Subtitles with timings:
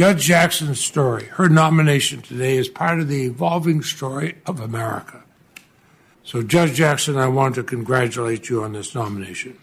[0.00, 5.22] Judge Jackson's story, her nomination today, is part of the evolving story of America.
[6.24, 9.58] So, Judge Jackson, I want to congratulate you on this nomination.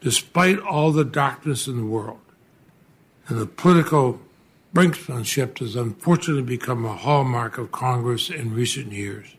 [0.00, 2.18] Despite all the darkness in the world
[3.28, 4.20] and the political
[4.74, 9.36] brinksmanship has unfortunately become a hallmark of Congress in recent years,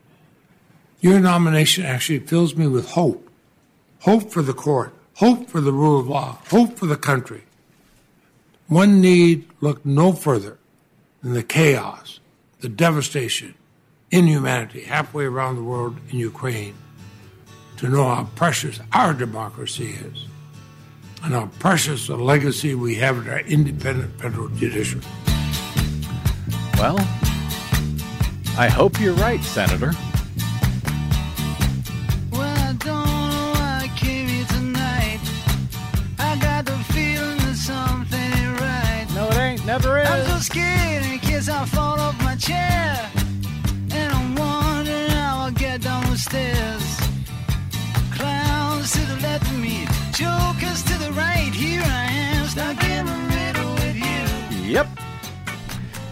[1.02, 3.30] your nomination actually fills me with hope.
[4.04, 7.44] Hope for the court, hope for the rule of law, hope for the country.
[8.74, 10.58] One need look no further
[11.22, 12.20] than the chaos,
[12.62, 13.54] the devastation,
[14.09, 16.73] inhumanity halfway around the world in Ukraine
[17.77, 20.26] to know how precious our democracy is
[21.22, 25.05] and how precious a legacy we have in our independent federal judiciary.
[26.80, 26.98] Well,
[28.58, 29.94] I hope you're right, Senator.
[40.44, 43.10] Scared in case I fall off my chair.
[43.91, 47.00] And I'm wondering how I'll get down the stairs.
[48.12, 51.54] Clowns to the left of me, jokers to the right.
[51.54, 54.74] Here I am, stuck in the middle with you.
[54.74, 54.88] Yep.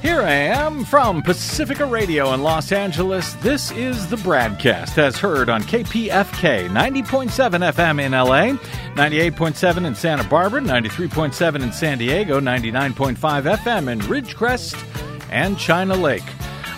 [0.02, 3.34] Here I am from Pacifica Radio in Los Angeles.
[3.36, 8.58] This is the BradCast as heard on KPFK 90.7 FM in LA,
[8.96, 13.16] 98.7 in Santa Barbara, 93.7 in San Diego, 99.5
[13.58, 14.76] FM in Ridgecrest
[15.32, 16.24] and China Lake.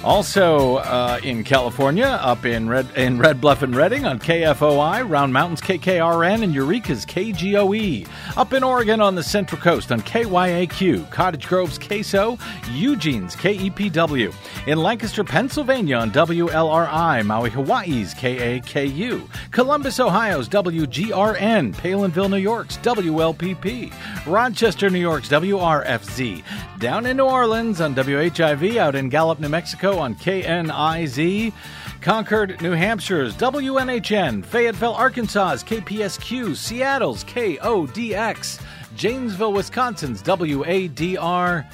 [0.04, 5.32] Also uh, in California, up in Red in Red Bluff and Redding on KFOI, Round
[5.32, 8.06] Mountains KKRN, and Eureka's KGOE.
[8.36, 12.38] Up in Oregon on the Central Coast on KYAQ, Cottage Grove's KSO,
[12.74, 14.34] Eugene's KEPW.
[14.68, 19.30] In Lancaster, Pennsylvania on WLRI, Maui, Hawaii's KAKU.
[19.52, 23.94] Columbus, Ohio's WGRN, Palenville, New York's WLPP.
[24.28, 26.44] Rochester, New York's WRFZ.
[26.80, 31.54] Down in New Orleans on WHIV, out in Gallup, New Mexico on KNIZ.
[32.02, 38.62] Concord, New Hampshire's WNHN, Fayetteville, Arkansas's KPSQ, Seattle's KODX,
[38.96, 41.66] Janesville, Wisconsin's WADR,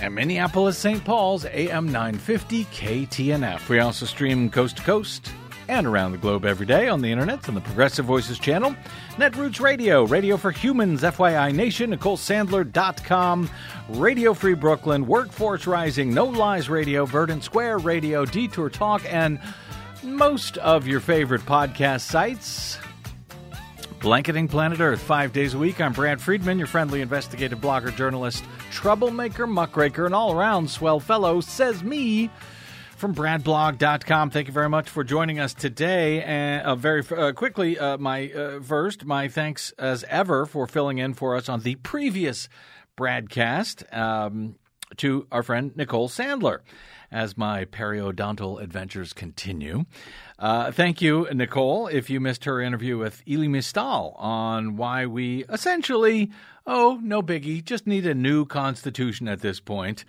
[0.00, 1.04] and Minneapolis, St.
[1.04, 3.68] Paul's AM 950 KTNF.
[3.68, 5.32] We also stream coast to coast
[5.68, 8.74] and around the globe every day on the internet on the Progressive Voices channel,
[9.16, 13.50] Netroots Radio, Radio for Humans, FYI Nation, NicoleSandler.com,
[13.90, 19.38] Radio Free Brooklyn, Workforce Rising, No Lies Radio, Verdant Square Radio, Detour Talk, and
[20.02, 22.78] most of your favorite podcast sites.
[24.00, 25.80] Blanketing Planet Earth five days a week.
[25.80, 31.40] I'm Brad Friedman, your friendly investigative blogger, journalist, troublemaker, muckraker, and all around swell fellow,
[31.40, 32.30] says me
[32.98, 34.30] from bradblog.com.
[34.30, 36.22] Thank you very much for joining us today.
[36.22, 40.98] And uh, very uh, quickly, uh, my uh, first, my thanks as ever for filling
[40.98, 42.48] in for us on the previous
[42.96, 44.56] broadcast um,
[44.96, 46.58] to our friend Nicole Sandler
[47.12, 49.84] as my periodontal adventures continue.
[50.38, 55.44] Uh, thank you, Nicole, if you missed her interview with Elie Mystal on why we
[55.48, 56.30] essentially,
[56.66, 60.04] oh, no biggie, just need a new constitution at this point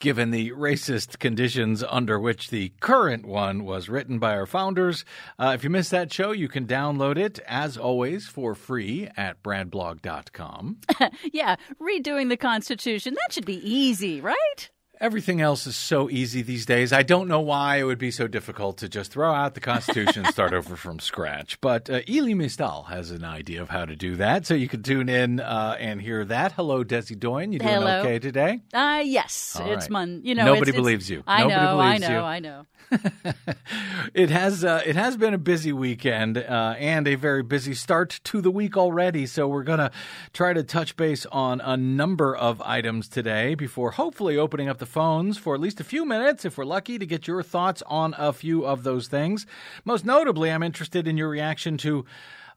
[0.00, 5.04] given the racist conditions under which the current one was written by our founders.
[5.38, 9.42] Uh, if you missed that show, you can download it, as always, for free at
[9.42, 10.78] bradblog.com.
[11.32, 14.70] yeah, redoing the Constitution, that should be easy, right?
[15.00, 16.92] Everything else is so easy these days.
[16.92, 20.24] I don't know why it would be so difficult to just throw out the Constitution
[20.24, 21.60] and start over from scratch.
[21.60, 24.44] But uh, Elie Mystal has an idea of how to do that.
[24.44, 26.50] So you can tune in uh, and hear that.
[26.52, 27.52] Hello, Desi Doyen.
[27.52, 28.00] You doing Hello.
[28.00, 28.60] okay today?
[28.74, 29.56] Uh, yes.
[29.60, 29.90] All it's right.
[29.90, 30.20] mon.
[30.24, 31.22] You know, Nobody it's, it's- believes you.
[31.28, 31.78] I Nobody know.
[31.78, 32.08] I know.
[32.10, 32.18] you.
[32.18, 32.66] I know.
[34.14, 38.18] it has uh, it has been a busy weekend uh, and a very busy start
[38.24, 39.26] to the week already.
[39.26, 39.90] So we're gonna
[40.32, 44.86] try to touch base on a number of items today before hopefully opening up the
[44.88, 48.14] phones for at least a few minutes, if we're lucky, to get your thoughts on
[48.18, 49.46] a few of those things.
[49.84, 52.04] Most notably, I'm interested in your reaction to.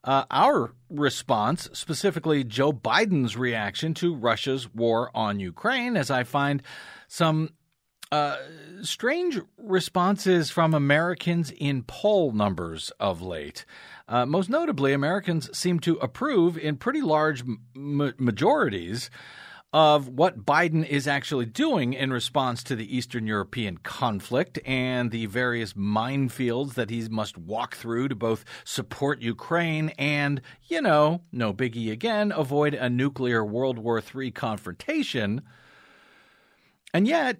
[0.03, 6.63] Uh, our response, specifically Joe Biden's reaction to Russia's war on Ukraine, as I find
[7.07, 7.51] some
[8.11, 8.37] uh,
[8.81, 13.63] strange responses from Americans in poll numbers of late.
[14.07, 19.09] Uh, most notably, Americans seem to approve in pretty large m- majorities
[19.73, 25.27] of what Biden is actually doing in response to the Eastern European conflict and the
[25.27, 31.53] various minefields that he must walk through to both support Ukraine and, you know, no
[31.53, 35.41] biggie again, avoid a nuclear World War III confrontation.
[36.93, 37.37] And yet,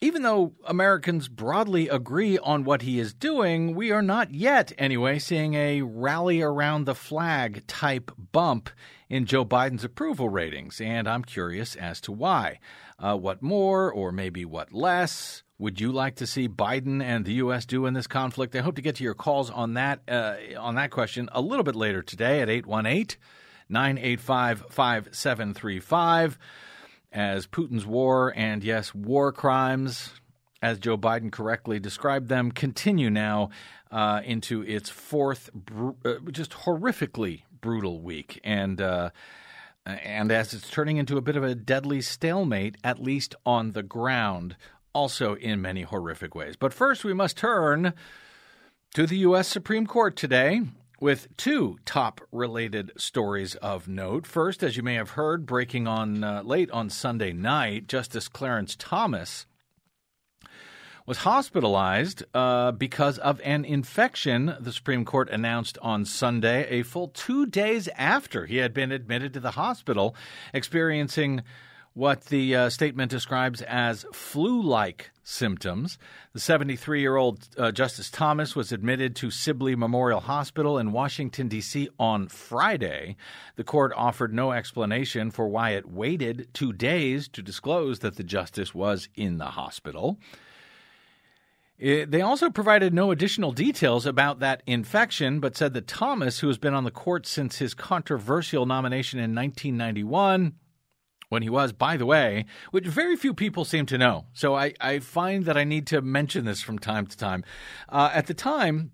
[0.00, 5.18] even though Americans broadly agree on what he is doing, we are not yet, anyway,
[5.18, 8.70] seeing a rally around the flag type bump
[9.08, 10.80] in Joe Biden's approval ratings.
[10.80, 12.60] And I'm curious as to why.
[12.98, 17.34] Uh, what more, or maybe what less, would you like to see Biden and the
[17.34, 17.66] U.S.
[17.66, 18.54] do in this conflict?
[18.54, 21.64] I hope to get to your calls on that uh, on that question a little
[21.64, 23.18] bit later today at 818
[23.68, 26.38] 985 5735
[27.12, 30.10] as Putin's war and, yes, war crimes,
[30.60, 33.50] as Joe Biden correctly described them, continue now
[33.90, 38.40] uh, into its fourth, br- uh, just horrifically brutal week.
[38.44, 39.10] And, uh,
[39.86, 43.82] and as it's turning into a bit of a deadly stalemate, at least on the
[43.82, 44.56] ground,
[44.92, 46.56] also in many horrific ways.
[46.56, 47.94] But first, we must turn
[48.94, 49.48] to the U.S.
[49.48, 50.62] Supreme Court today
[51.00, 54.26] with two top related stories of note.
[54.26, 58.76] First, as you may have heard, breaking on uh, late on Sunday night, Justice Clarence
[58.78, 59.46] Thomas
[61.08, 67.08] was hospitalized uh, because of an infection, the Supreme Court announced on Sunday, a full
[67.08, 70.14] two days after he had been admitted to the hospital,
[70.52, 71.42] experiencing
[71.98, 75.98] what the uh, statement describes as flu like symptoms.
[76.32, 81.48] The 73 year old uh, Justice Thomas was admitted to Sibley Memorial Hospital in Washington,
[81.48, 81.88] D.C.
[81.98, 83.16] on Friday.
[83.56, 88.22] The court offered no explanation for why it waited two days to disclose that the
[88.22, 90.20] justice was in the hospital.
[91.80, 96.46] It, they also provided no additional details about that infection, but said that Thomas, who
[96.46, 100.54] has been on the court since his controversial nomination in 1991,
[101.28, 104.26] when he was, by the way, which very few people seem to know.
[104.32, 107.44] So I, I find that I need to mention this from time to time.
[107.88, 108.92] Uh, at the time,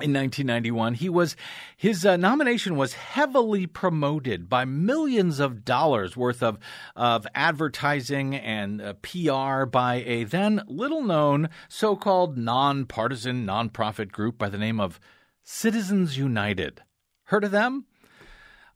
[0.00, 1.36] in 1991 he was
[1.76, 6.58] his uh, nomination was heavily promoted by millions of dollars worth of
[6.96, 14.48] of advertising and uh, PR by a then little known so-called non-partisan nonprofit group by
[14.48, 14.98] the name of
[15.44, 16.82] Citizens United
[17.26, 17.86] heard of them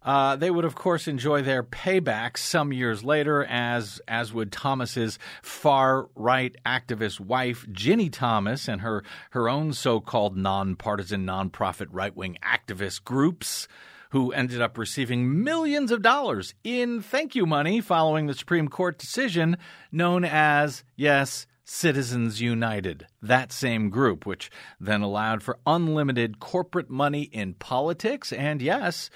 [0.03, 5.19] uh, they would, of course, enjoy their payback some years later, as as would Thomas's
[5.43, 12.39] far right activist wife, Ginni Thomas, and her her own so-called nonpartisan, nonprofit right wing
[12.43, 13.67] activist groups,
[14.11, 18.99] who ended up receiving millions of dollars in thank you money following the Supreme Court
[18.99, 19.57] decision
[19.91, 21.47] known as yes.
[21.71, 28.63] Citizens United, that same group, which then allowed for unlimited corporate money in politics and,
[28.63, 29.11] yes,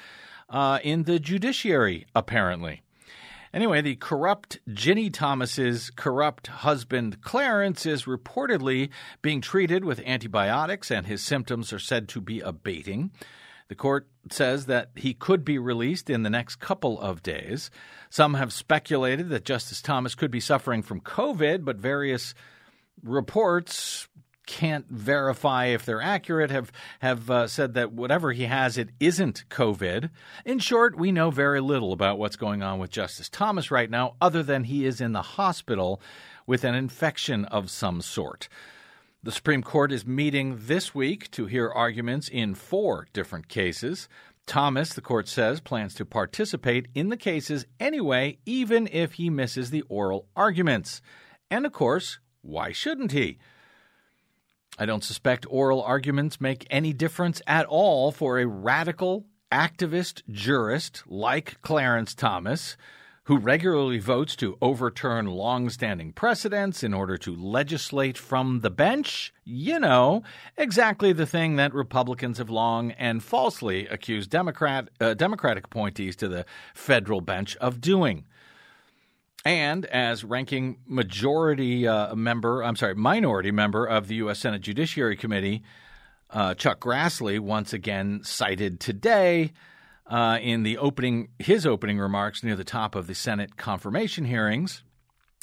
[0.52, 2.82] uh, in the judiciary, apparently.
[3.54, 8.88] Anyway, the corrupt Ginni Thomas's corrupt husband Clarence is reportedly
[9.20, 13.10] being treated with antibiotics, and his symptoms are said to be abating.
[13.68, 17.70] The court says that he could be released in the next couple of days.
[18.10, 22.34] Some have speculated that Justice Thomas could be suffering from COVID, but various
[23.02, 24.08] reports
[24.46, 29.44] can't verify if they're accurate have have uh, said that whatever he has it isn't
[29.48, 30.10] covid
[30.44, 34.14] in short we know very little about what's going on with justice thomas right now
[34.20, 36.00] other than he is in the hospital
[36.46, 38.48] with an infection of some sort
[39.22, 44.08] the supreme court is meeting this week to hear arguments in four different cases
[44.44, 49.70] Thomas, the court says, plans to participate in the cases anyway, even if he misses
[49.70, 51.00] the oral arguments.
[51.50, 53.38] And of course, why shouldn't he?
[54.78, 61.02] I don't suspect oral arguments make any difference at all for a radical activist jurist
[61.06, 62.78] like Clarence Thomas,
[63.24, 69.32] who regularly votes to overturn long-standing precedents in order to legislate from the bench.
[69.44, 70.22] You know,
[70.56, 76.28] exactly the thing that Republicans have long and falsely accused Democrat uh, Democratic appointees to
[76.28, 78.24] the federal bench of doing.
[79.44, 84.38] And as ranking majority uh, member, I'm sorry, minority member of the U.S.
[84.38, 85.62] Senate Judiciary Committee,
[86.30, 89.52] uh, Chuck Grassley once again cited today
[90.06, 94.82] uh, in the opening his opening remarks near the top of the Senate confirmation hearings.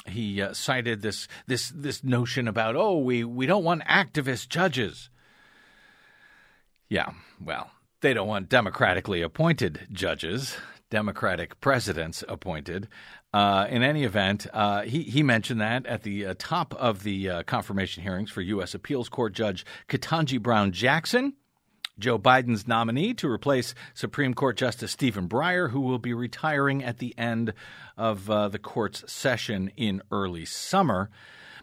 [0.08, 5.10] He uh, cited this this this notion about oh we we don't want activist judges.
[6.88, 7.12] Yeah,
[7.44, 7.70] well,
[8.02, 10.58] they don't want democratically appointed judges.
[10.90, 12.88] Democratic presidents appointed.
[13.34, 17.30] Uh, in any event, uh, he, he mentioned that at the uh, top of the
[17.30, 18.74] uh, confirmation hearings for U.S.
[18.74, 21.34] Appeals Court Judge Ketanji Brown Jackson,
[22.00, 26.98] Joe Biden's nominee to replace Supreme Court Justice Stephen Breyer, who will be retiring at
[26.98, 27.54] the end
[27.98, 31.10] of uh, the court's session in early summer.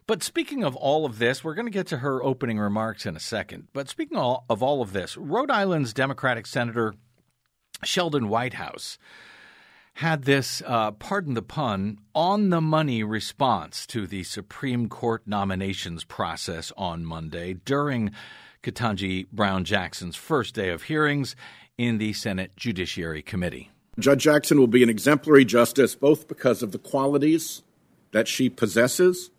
[0.06, 3.16] But speaking of all of this, we're going to get to her opening remarks in
[3.16, 3.68] a second.
[3.72, 6.94] But speaking of all of this, Rhode Island's Democratic Senator
[7.84, 8.98] Sheldon Whitehouse
[9.94, 16.04] had this, uh, pardon the pun, on the money response to the Supreme Court nominations
[16.04, 18.10] process on Monday during
[18.62, 21.34] Ketanji Brown Jackson's first day of hearings
[21.78, 23.70] in the Senate Judiciary Committee.
[23.98, 27.62] Judge Jackson will be an exemplary justice both because of the qualities
[28.12, 29.30] that she possesses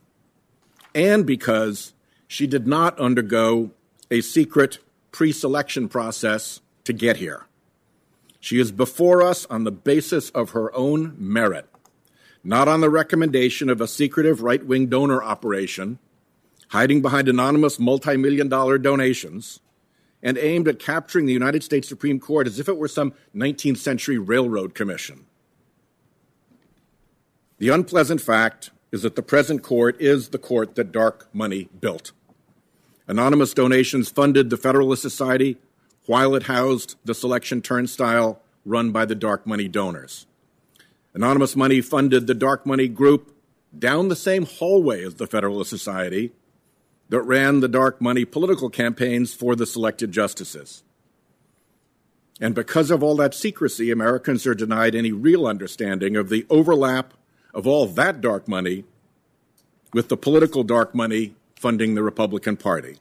[0.96, 1.94] and because
[2.28, 3.70] she did not undergo
[4.10, 4.80] a secret
[5.12, 7.46] pre selection process to get here.
[8.48, 11.68] She is before us on the basis of her own merit,
[12.46, 16.00] not on the recommendation of a secretive right wing donor operation
[16.70, 19.60] hiding behind anonymous multi million dollar donations
[20.24, 23.80] and aimed at capturing the United States Supreme Court as if it were some 19th
[23.80, 25.26] century railroad commission.
[27.58, 32.14] The unpleasant fact is that the present court is the court that dark money built.
[33.10, 35.58] Anonymous donations funded the Federalist Society
[36.08, 40.26] while it housed the selection turnstile run by the dark money donors.
[41.14, 43.34] Anonymous money funded the dark money group
[43.78, 46.32] down the same hallway as the Federalist Society
[47.10, 50.84] that ran the dark money political campaigns for the selected justices.
[52.40, 57.14] And because of all that secrecy, Americans are denied any real understanding of the overlap
[57.54, 58.84] of all that dark money
[59.94, 62.98] with the political dark money funding the Republican Party,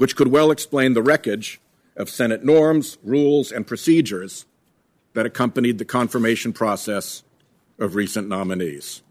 [0.00, 1.60] which could well explain the wreckage
[1.94, 4.46] of Senate norms, rules, and procedures
[5.12, 7.22] that accompanied the confirmation process
[7.78, 9.02] of recent nominees.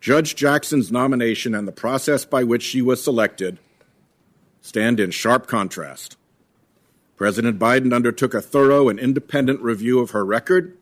[0.00, 3.58] Judge Jackson's nomination and the process by which she was selected
[4.60, 6.16] stand in sharp contrast.
[7.16, 10.78] President Biden undertook a thorough and independent review of her record,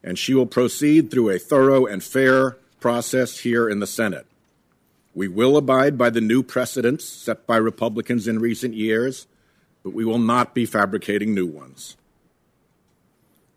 [0.00, 4.28] and she will proceed through a thorough and fair process here in the Senate.
[5.14, 9.26] We will abide by the new precedents set by Republicans in recent years,
[9.82, 11.96] but we will not be fabricating new ones.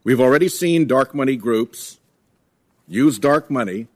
[0.03, 1.99] We've already seen dark money groups
[2.87, 3.87] use dark money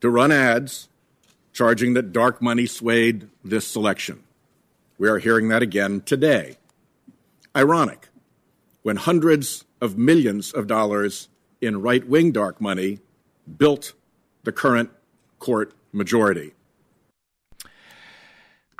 [0.00, 0.88] to run ads
[1.52, 4.24] charging that dark money swayed this selection.
[4.98, 6.56] We are hearing that again today.
[7.54, 8.08] Ironic,
[8.82, 11.28] when hundreds of millions of dollars
[11.60, 12.98] in right wing dark money
[13.58, 13.92] built
[14.42, 14.90] the current
[15.38, 16.54] court majority.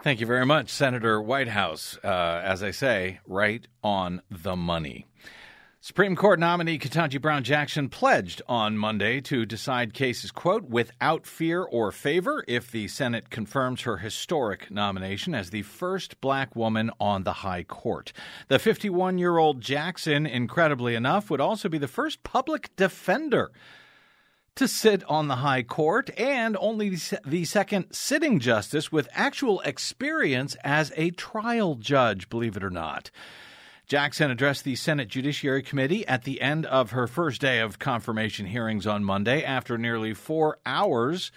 [0.03, 1.99] Thank you very much, Senator Whitehouse.
[2.05, 5.07] Uh, as I say, right on the money.
[5.81, 11.63] Supreme Court nominee Ketanji Brown Jackson pledged on Monday to decide cases, quote, without fear
[11.63, 17.25] or favor if the Senate confirms her historic nomination as the first black woman on
[17.25, 18.15] the High Court.
[18.49, 23.53] The 51 year old Jackson, incredibly enough, would also be the first public defender
[24.57, 30.57] to sit on the High Court and only the second sitting justice with actual experience
[30.63, 33.11] as a trial judge, believe it or not.
[33.87, 38.47] Jackson addressed the Senate Judiciary Committee at the end of her first day of confirmation
[38.47, 41.33] hearings on Monday after nearly four hours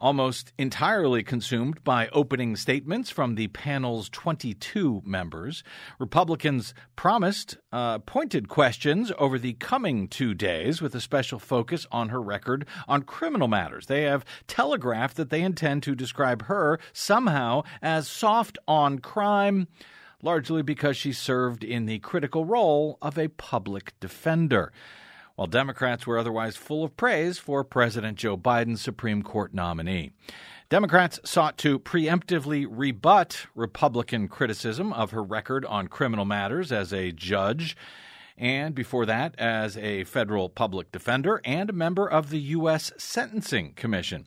[0.00, 5.62] almost entirely consumed by opening statements from the panel's 22 members.
[5.98, 12.08] Republicans promised uh, pointed questions over the coming two days with a special focus on
[12.08, 13.86] her record on criminal matters.
[13.86, 19.68] They have telegraphed that they intend to describe her somehow as soft on crime
[20.22, 24.72] largely because she served in the critical role of a public defender.
[25.40, 30.10] While Democrats were otherwise full of praise for President Joe Biden's Supreme Court nominee.
[30.68, 37.10] Democrats sought to preemptively rebut Republican criticism of her record on criminal matters as a
[37.10, 37.74] judge,
[38.36, 42.92] and before that, as a federal public defender and a member of the U.S.
[42.98, 44.26] Sentencing Commission.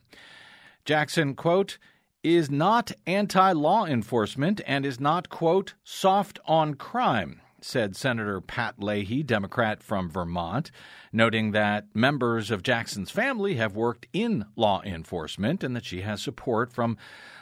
[0.83, 1.77] Jackson, quote,
[2.23, 8.81] is not anti law enforcement and is not, quote, soft on crime, said Senator Pat
[8.81, 10.71] Leahy, Democrat from Vermont,
[11.11, 16.21] noting that members of Jackson's family have worked in law enforcement and that she has
[16.21, 16.97] support from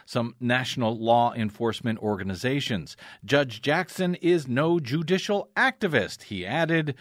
[0.06, 2.96] some national law enforcement organizations.
[3.26, 6.96] Judge Jackson is no judicial activist, he added.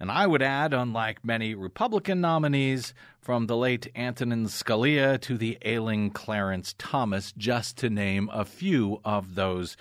[0.00, 5.58] And I would add, unlike many Republican nominees, from the late Antonin Scalia to the
[5.62, 9.76] ailing Clarence Thomas, just to name a few of those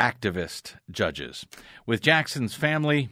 [0.00, 1.46] activist judges.
[1.86, 3.08] With Jackson's family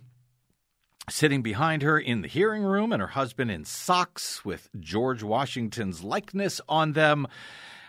[1.09, 6.03] sitting behind her in the hearing room and her husband in socks with George Washington's
[6.03, 7.26] likeness on them,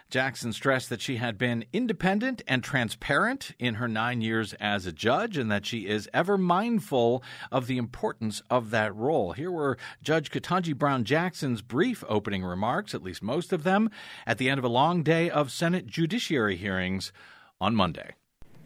[0.09, 4.91] Jackson stressed that she had been independent and transparent in her nine years as a
[4.91, 9.31] judge and that she is ever mindful of the importance of that role.
[9.31, 13.89] Here were Judge Ketanji Brown Jackson's brief opening remarks, at least most of them,
[14.27, 17.11] at the end of a long day of Senate judiciary hearings
[17.59, 18.11] on Monday.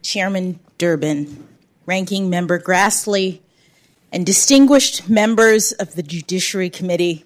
[0.02, 1.48] Chairman Durbin,
[1.86, 3.42] Ranking Member Grassley,
[4.12, 7.26] and distinguished members of the Judiciary Committee,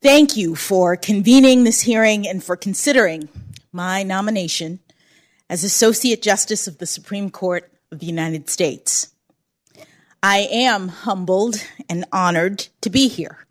[0.00, 3.28] thank you for convening this hearing and for considering
[3.72, 4.80] my nomination
[5.50, 9.12] as Associate Justice of the Supreme Court of the United States.
[10.22, 11.56] I am humbled
[11.88, 13.46] and honored to be here.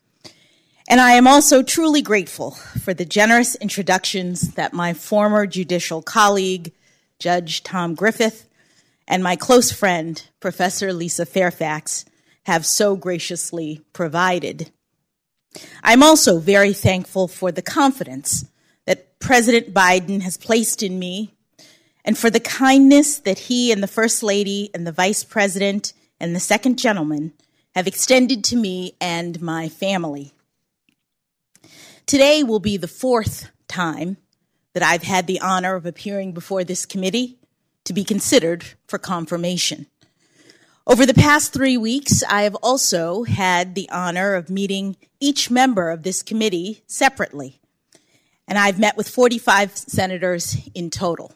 [0.87, 6.73] And I am also truly grateful for the generous introductions that my former judicial colleague,
[7.19, 8.47] Judge Tom Griffith,
[9.07, 12.05] and my close friend, Professor Lisa Fairfax,
[12.43, 14.71] have so graciously provided.
[15.83, 18.45] I'm also very thankful for the confidence
[18.85, 21.33] that President Biden has placed in me
[22.03, 26.35] and for the kindness that he and the First Lady and the Vice President and
[26.35, 27.33] the Second Gentleman
[27.73, 30.33] have extended to me and my family.
[32.05, 34.17] Today will be the fourth time
[34.75, 37.39] that I've had the honor of appearing before this committee
[37.85, 39.87] to be considered for confirmation.
[40.85, 45.89] Over the past three weeks, I have also had the honor of meeting each member
[45.89, 47.61] of this committee separately,
[48.49, 51.33] and I've met with 45 senators in total.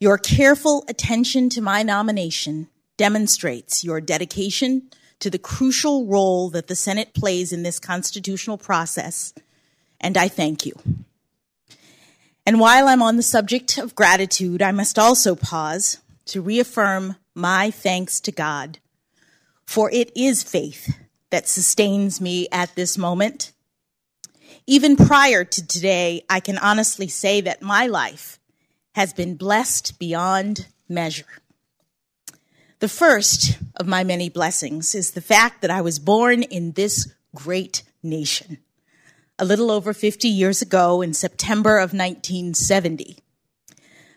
[0.00, 6.74] Your careful attention to my nomination demonstrates your dedication to the crucial role that the
[6.74, 9.34] Senate plays in this constitutional process
[10.02, 10.74] and I thank you.
[12.44, 17.70] And while I'm on the subject of gratitude, I must also pause to reaffirm my
[17.70, 18.78] thanks to God,
[19.64, 20.96] for it is faith
[21.30, 23.52] that sustains me at this moment.
[24.66, 28.38] Even prior to today, I can honestly say that my life
[28.94, 31.24] has been blessed beyond measure.
[32.80, 37.12] The first of my many blessings is the fact that I was born in this
[37.34, 38.58] great nation
[39.42, 43.16] a little over 50 years ago in September of 1970.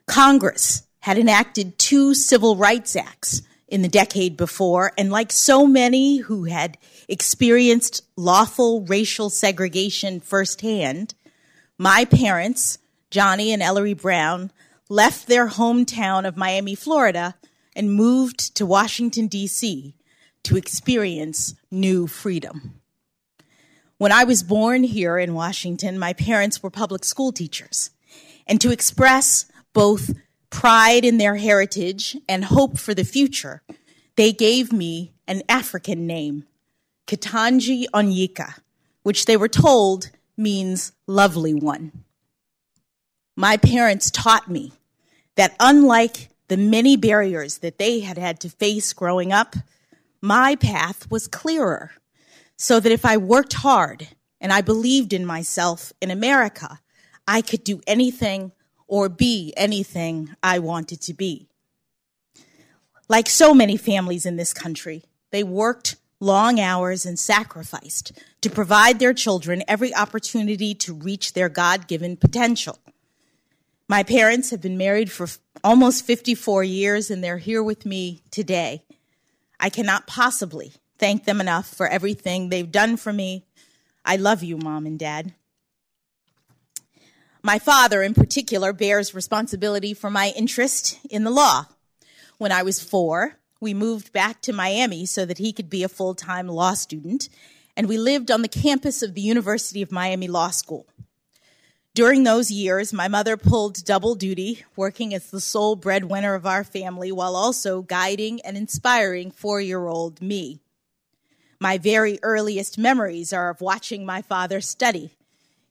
[0.05, 6.17] Congress had enacted two civil rights acts in the decade before, and like so many
[6.17, 6.77] who had
[7.10, 11.15] experienced lawful racial segregation firsthand,
[11.79, 12.77] my parents,
[13.10, 14.51] Johnny and Ellery Brown,
[14.89, 17.34] left their hometown of Miami, Florida,
[17.75, 19.96] and moved to Washington, D.C.
[20.44, 22.79] to experience new freedom.
[23.98, 27.92] When I was born here in Washington, my parents were public school teachers.
[28.46, 30.14] And to express both
[30.50, 33.62] pride in their heritage and hope for the future,
[34.18, 36.46] they gave me an African name,
[37.08, 38.60] Ketanji Onyeka,
[39.03, 41.92] which they were told means lovely one.
[43.38, 44.74] My parents taught me
[45.36, 49.55] that unlike the many barriers that they had had to face growing up,
[50.22, 51.92] my path was clearer
[52.57, 54.07] so that if I worked hard
[54.39, 56.79] and I believed in myself in America,
[57.27, 58.51] I could do anything
[58.87, 61.48] or be anything I wanted to be.
[63.07, 69.00] Like so many families in this country, they worked long hours and sacrificed to provide
[69.00, 72.79] their children every opportunity to reach their God given potential.
[73.87, 75.27] My parents have been married for
[75.63, 78.83] almost 54 years and they're here with me today.
[79.59, 83.46] I cannot possibly thank them enough for everything they've done for me.
[84.03, 85.34] I love you, mom and dad.
[87.42, 91.66] My father, in particular, bears responsibility for my interest in the law.
[92.38, 95.90] When I was four, we moved back to Miami so that he could be a
[95.90, 97.29] full time law student,
[97.77, 100.88] and we lived on the campus of the University of Miami Law School.
[101.94, 106.66] During those years, my mother pulled double duty, working as the sole breadwinner of our
[106.66, 110.60] family while also guiding and inspiring four year old me.
[111.59, 115.11] My very earliest memories are of watching my father study.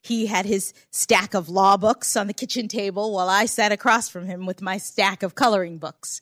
[0.01, 4.09] He had his stack of law books on the kitchen table while I sat across
[4.09, 6.21] from him with my stack of coloring books.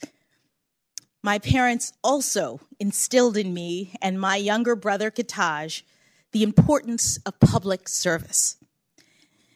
[1.22, 5.82] My parents also instilled in me and my younger brother, Ketajh,
[6.32, 8.56] the importance of public service.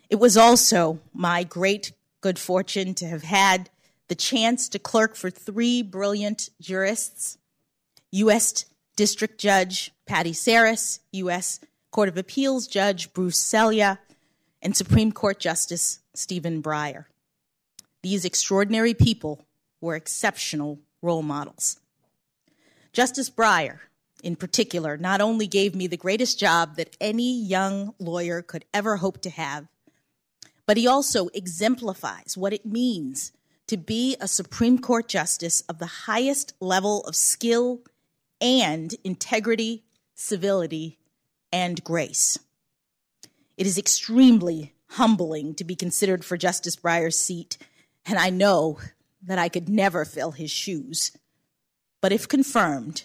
[0.09, 3.71] It was also my great good fortune to have had
[4.09, 7.39] the chance to clerk for three brilliant jurists
[8.13, 8.65] U.S.
[8.97, 11.61] District Judge Patti Saris, U.S.
[11.91, 13.99] Court of Appeals Judge Bruce Selya,
[14.63, 17.05] and Supreme Court Justice Stephen Breyer.
[18.03, 19.45] These extraordinary people
[19.81, 21.79] were exceptional role models.
[22.93, 23.81] Justice Breyer,
[24.23, 28.97] in particular, not only gave me the greatest job that any young lawyer could ever
[28.97, 29.67] hope to have,
[30.65, 33.33] but he also exemplifies what it means
[33.67, 37.83] to be a Supreme Court justice of the highest level of skill
[38.41, 40.99] and integrity, civility,
[41.53, 42.39] and grace.
[43.57, 47.59] It is extremely humbling to be considered for Justice Breyer's seat,
[48.05, 48.79] and I know
[49.23, 51.13] that I could never fill his shoes.
[52.01, 53.05] But if confirmed,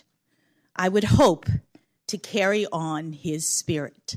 [0.76, 1.48] I would hope
[2.08, 4.16] to carry on his spirit.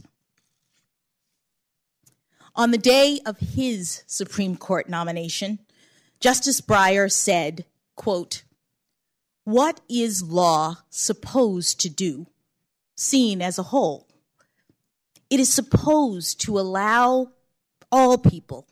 [2.57, 5.59] On the day of his Supreme Court nomination,
[6.20, 7.64] Justice Breyer said,
[7.96, 8.44] quote,
[9.45, 12.29] What is law supposed to do,
[12.97, 14.09] seen as a whole?
[15.29, 17.33] It is supposed to allow
[17.93, 18.67] all people,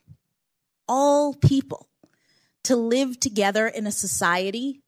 [0.89, 1.89] all people,
[2.65, 4.81] to live together in a society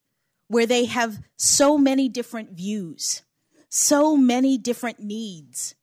[0.49, 3.23] where they have so many different views,
[3.69, 5.75] so many different needs,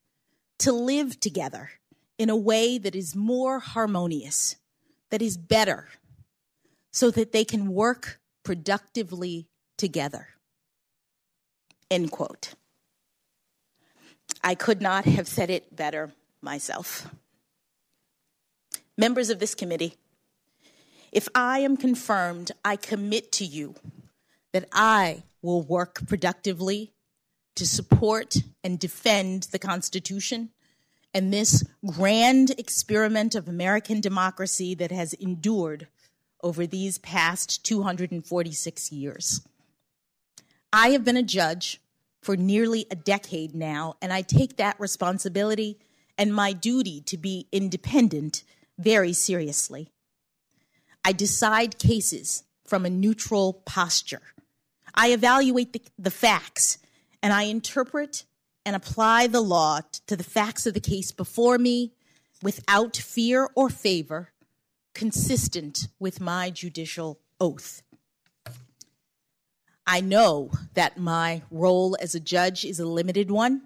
[0.58, 1.72] to live together
[2.18, 4.56] in a way that is more harmonious,
[5.12, 5.90] that is better,
[6.92, 9.48] so that they can work productively
[9.82, 10.28] together.
[11.90, 12.54] End quote.
[14.44, 17.10] I could not have said it better myself.
[18.96, 19.96] Members of this committee,
[21.12, 23.74] if I am confirmed, I commit to you
[24.54, 26.94] that I will work productively
[27.56, 30.52] to support and defend the Constitution
[31.12, 35.88] and this grand experiment of American democracy that has endured
[36.44, 39.42] over these past 246 years.
[40.74, 41.82] I have been a judge
[42.22, 45.80] for nearly a decade now, and I take that responsibility
[46.18, 48.44] and my duty to be independent
[48.78, 49.92] very seriously.
[51.04, 54.22] I decide cases from a neutral posture.
[54.94, 56.78] I evaluate the, the facts
[57.24, 58.24] and I interpret
[58.66, 61.92] and apply the law to the facts of the case before me
[62.42, 64.30] without fear or favor,
[64.94, 67.82] consistent with my judicial oath.
[69.92, 73.64] I know that my role as a judge is a limited one,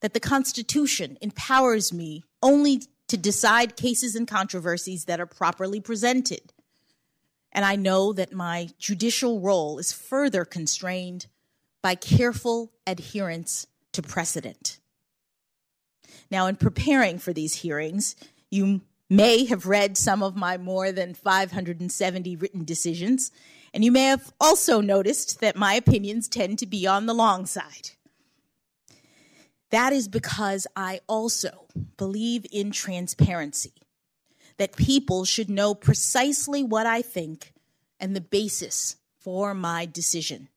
[0.00, 6.52] that the Constitution empowers me only to decide cases and controversies that are properly presented.
[7.50, 11.28] And I know that my judicial role is further constrained
[11.80, 14.78] by careful adherence to precedent.
[16.30, 18.16] Now, in preparing for these hearings,
[18.50, 23.32] you may have read some of my more than 570 written decisions,
[23.78, 27.46] and you may have also noticed that my opinions tend to be on the long
[27.46, 27.90] side.
[29.70, 33.74] That is because I also believe in transparency,
[34.56, 37.52] that people should know precisely what I think
[38.00, 40.48] and the basis for my decision.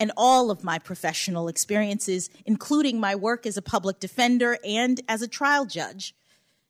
[0.00, 5.20] And all of my professional experiences, including my work as a public defender and as
[5.20, 6.14] a trial judge,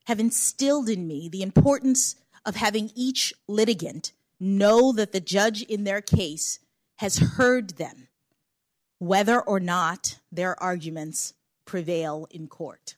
[0.07, 5.85] have instilled in me the importance of having each litigant know that the judge in
[5.85, 6.59] their case
[6.97, 8.09] has heard them
[8.99, 12.97] whether or not their arguments prevail in court.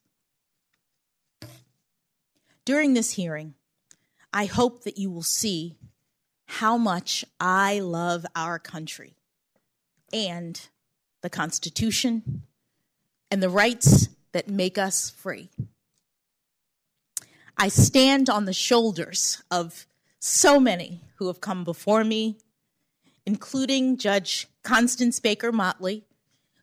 [2.65, 3.55] During this hearing,
[4.33, 5.77] I hope that you will see
[6.47, 9.15] how much I love our country
[10.13, 10.61] and
[11.23, 12.43] the Constitution
[13.31, 15.49] and the rights that make us free.
[17.57, 19.87] I stand on the shoulders of
[20.19, 22.39] so many who have come before me
[23.27, 26.05] including Judge Constance Baker Motley,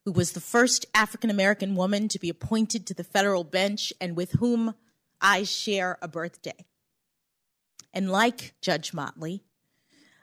[0.05, 4.15] who was the first African American woman to be appointed to the federal bench and
[4.15, 4.73] with whom
[5.21, 6.65] I share a birthday.
[7.93, 9.43] And like Judge Motley,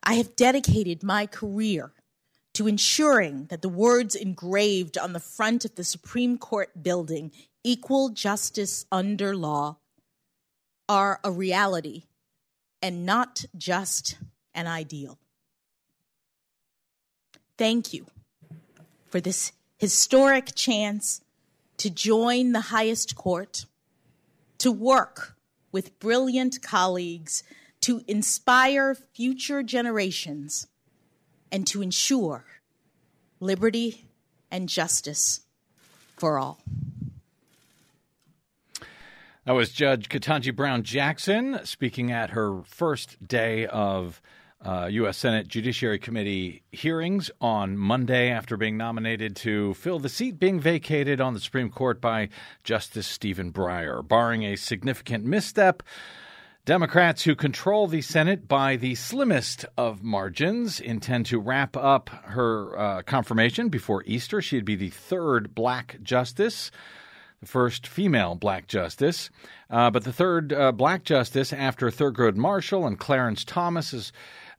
[0.03, 1.93] I have dedicated my career
[2.55, 7.31] to ensuring that the words engraved on the front of the Supreme Court building,
[7.63, 9.77] equal justice under law,
[10.89, 12.05] are a reality
[12.83, 14.17] and not just
[14.55, 15.19] an ideal.
[17.59, 18.07] Thank you
[19.09, 21.21] for this historic chance
[21.77, 23.67] to join the highest court,
[24.59, 25.37] to work
[25.73, 27.43] with brilliant colleagues,
[27.81, 30.67] to inspire future generations,
[31.51, 32.45] and to ensure
[33.41, 34.07] liberty
[34.51, 35.41] and justice
[36.17, 36.61] for all.
[39.51, 44.23] That was Judge Ketanji Brown Jackson speaking at her first day of
[44.65, 45.17] uh, U.S.
[45.19, 51.21] Senate Judiciary Committee hearings on Monday after being nominated to fill the seat being vacated
[51.21, 52.29] on the Supreme Court by
[52.63, 54.07] Justice Stephen Breyer.
[54.07, 55.83] Barring a significant misstep,
[56.65, 62.79] Democrats who control the Senate by the slimmest of margins intend to wrap up her
[62.79, 64.41] uh, confirmation before Easter.
[64.41, 66.71] She'd be the third black justice
[67.41, 69.31] the first female black justice,
[69.71, 74.13] uh, but the third uh, black justice after Thurgood Marshall and Clarence Thomas is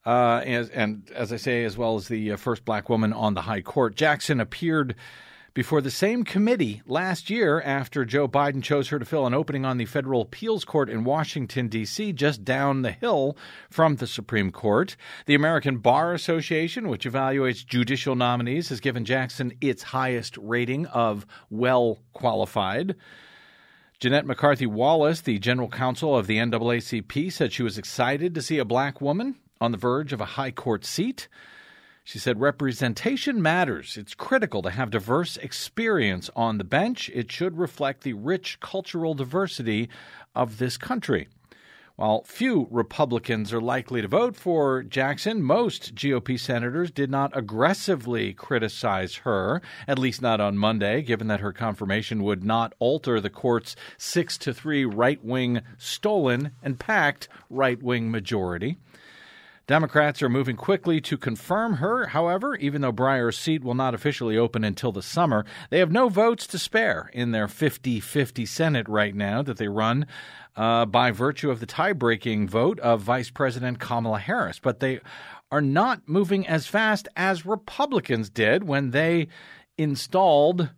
[0.04, 3.36] uh, and, and, as I say, as well as the uh, first black woman on
[3.36, 3.96] the High Court.
[3.96, 4.96] Jackson appeared
[5.54, 9.66] before the same committee last year after Joe Biden chose her to fill an opening
[9.66, 13.38] on the federal appeals court in Washington, D.C., just down the hill
[13.70, 14.96] from the Supreme Court.
[15.26, 21.26] The American Bar Association, which evaluates judicial nominees, has given Jackson its highest rating of
[21.50, 22.96] well qualified.
[24.00, 28.58] Janette McCarthy Wallace, the general counsel of the NAACP, said she was excited to see
[28.58, 31.28] a black woman on the verge of a high court seat.
[32.04, 33.96] She said representation matters.
[33.96, 37.12] It's critical to have diverse experience on the bench.
[37.14, 39.88] It should reflect the rich cultural diversity
[40.36, 41.28] of this country.
[41.98, 48.34] While few Republicans are likely to vote for Jackson, most GOP senators did not aggressively
[48.34, 53.30] criticize her, at least not on Monday, given that her confirmation would not alter the
[53.30, 58.78] court's 6 to 3 right-wing stolen and packed right-wing majority.
[59.67, 62.08] Democrats are moving quickly to confirm her.
[62.08, 66.10] However, even though Breyer's seat will not officially open until the summer, they have no
[66.10, 70.08] votes to spare in their 50 50 Senate right now that they run
[70.56, 74.60] uh, by virtue of the tie breaking vote of Vice President Kamala Harris.
[74.60, 75.00] But they
[75.52, 79.28] are not moving as fast as Republicans did when they
[79.78, 80.69] installed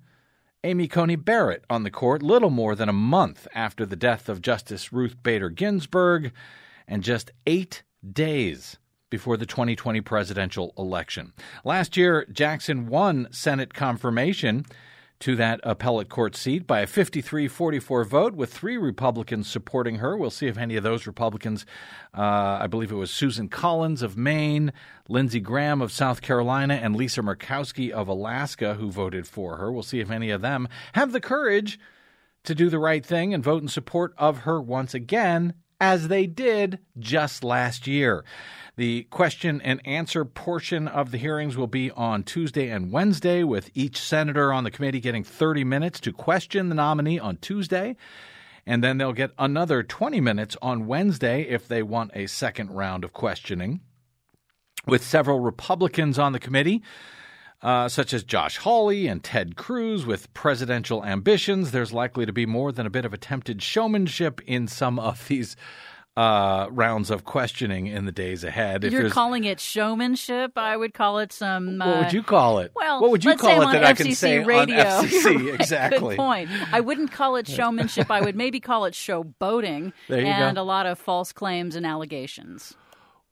[0.63, 4.41] Amy Coney Barrett on the court little more than a month after the death of
[4.41, 6.31] Justice Ruth Bader Ginsburg
[6.87, 8.77] and just eight days
[9.09, 11.33] before the 2020 presidential election.
[11.63, 14.65] Last year, Jackson won Senate confirmation
[15.23, 20.17] to that appellate court seat by a 53 44 vote, with three Republicans supporting her.
[20.17, 21.65] We'll see if any of those Republicans,
[22.13, 24.73] uh, I believe it was Susan Collins of Maine,
[25.07, 29.71] Lindsey Graham of South Carolina, and Lisa Murkowski of Alaska, who voted for her.
[29.71, 31.79] We'll see if any of them have the courage
[32.43, 36.25] to do the right thing and vote in support of her once again, as they
[36.25, 38.23] did just last year.
[38.77, 43.69] The question and answer portion of the hearings will be on Tuesday and Wednesday, with
[43.73, 47.97] each senator on the committee getting 30 minutes to question the nominee on Tuesday.
[48.65, 53.03] And then they'll get another 20 minutes on Wednesday if they want a second round
[53.03, 53.81] of questioning.
[54.87, 56.81] With several Republicans on the committee,
[57.63, 62.45] uh, such as Josh Hawley and Ted Cruz with presidential ambitions, there's likely to be
[62.45, 65.55] more than a bit of attempted showmanship in some of these
[66.15, 68.83] uh, rounds of questioning in the days ahead.
[68.83, 70.57] If You're calling it showmanship.
[70.57, 71.81] I would call it some.
[71.81, 72.71] Uh, what would you call it?
[72.75, 74.77] Well, what would you call it that FCC I can say radio.
[74.85, 75.53] on FCC?
[75.55, 76.15] Exactly.
[76.15, 76.49] Good point.
[76.71, 78.11] I wouldn't call it showmanship.
[78.11, 80.61] I would maybe call it showboating and go.
[80.61, 82.75] a lot of false claims and allegations.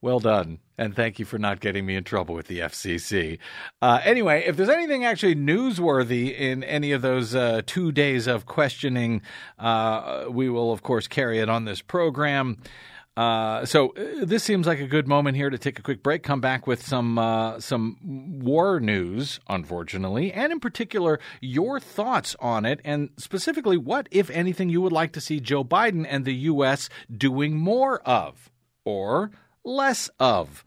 [0.02, 0.58] Well done.
[0.82, 3.38] And thank you for not getting me in trouble with the FCC.
[3.84, 8.48] Uh, anyway, if there's anything actually newsworthy in any of those uh, two days of
[8.48, 9.22] questioning,
[9.60, 12.58] uh, we will, of course, carry it on this program.
[13.16, 16.24] Uh, so uh, this seems like a good moment here to take a quick break.
[16.24, 17.98] Come back with some uh, some
[18.42, 24.70] war news, unfortunately, and in particular your thoughts on it, and specifically what, if anything,
[24.70, 26.90] you would like to see Joe Biden and the U.S.
[27.16, 28.50] doing more of,
[28.84, 29.30] or
[29.64, 30.64] less of.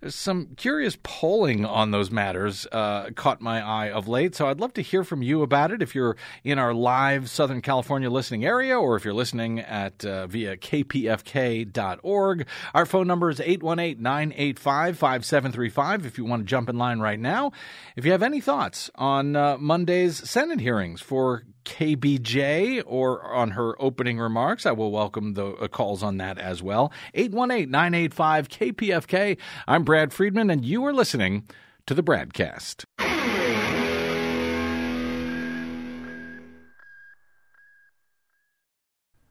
[0.00, 4.58] There's some curious polling on those matters uh, caught my eye of late, so I'd
[4.58, 5.82] love to hear from you about it.
[5.82, 10.26] If you're in our live Southern California listening area, or if you're listening at uh,
[10.26, 16.06] via kpfk.org, our phone number is 818-985-5735.
[16.06, 17.52] If you want to jump in line right now,
[17.94, 23.80] if you have any thoughts on uh, Monday's Senate hearings for KBJ or on her
[23.80, 24.66] opening remarks.
[24.66, 26.92] I will welcome the uh, calls on that as well.
[27.14, 29.38] 818 985 KPFK.
[29.66, 31.48] I'm Brad Friedman, and you are listening
[31.86, 32.84] to the BradCast.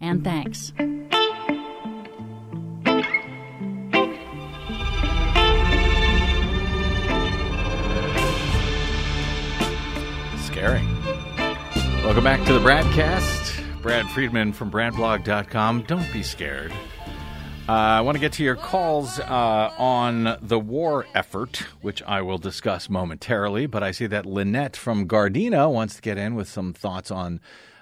[0.00, 0.72] and thanks.
[10.46, 10.82] Scary.
[12.04, 13.82] Welcome back to the BradCast.
[13.82, 15.82] Brad Friedman from BradBlog.com.
[15.82, 16.72] Don't be scared.
[17.68, 22.22] Uh, I want to get to your calls uh, on the war effort, which I
[22.22, 23.66] will discuss momentarily.
[23.66, 27.40] But I see that Lynette from Gardena wants to get in with some thoughts on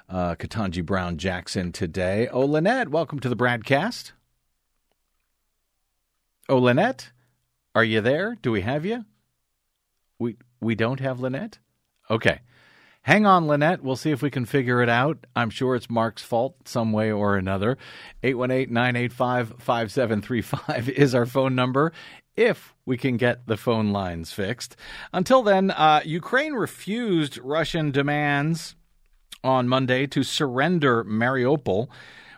[0.09, 2.29] uh, Ketanji Brown Jackson today.
[2.29, 4.13] Oh, Lynette, welcome to the BradCast.
[6.49, 7.11] Oh, Lynette,
[7.75, 8.37] are you there?
[8.41, 9.05] Do we have you?
[10.19, 11.59] We we don't have Lynette.
[12.11, 12.41] Okay.
[13.03, 13.83] Hang on, Lynette.
[13.83, 15.27] We'll see if we can figure it out.
[15.37, 17.79] I'm sure it's Mark's fault some way or another.
[18.23, 21.93] 818 985 5735 is our phone number
[22.37, 24.77] if we can get the phone lines fixed.
[25.13, 28.76] Until then, uh, Ukraine refused Russian demands
[29.47, 31.89] on Monday to surrender Mariupol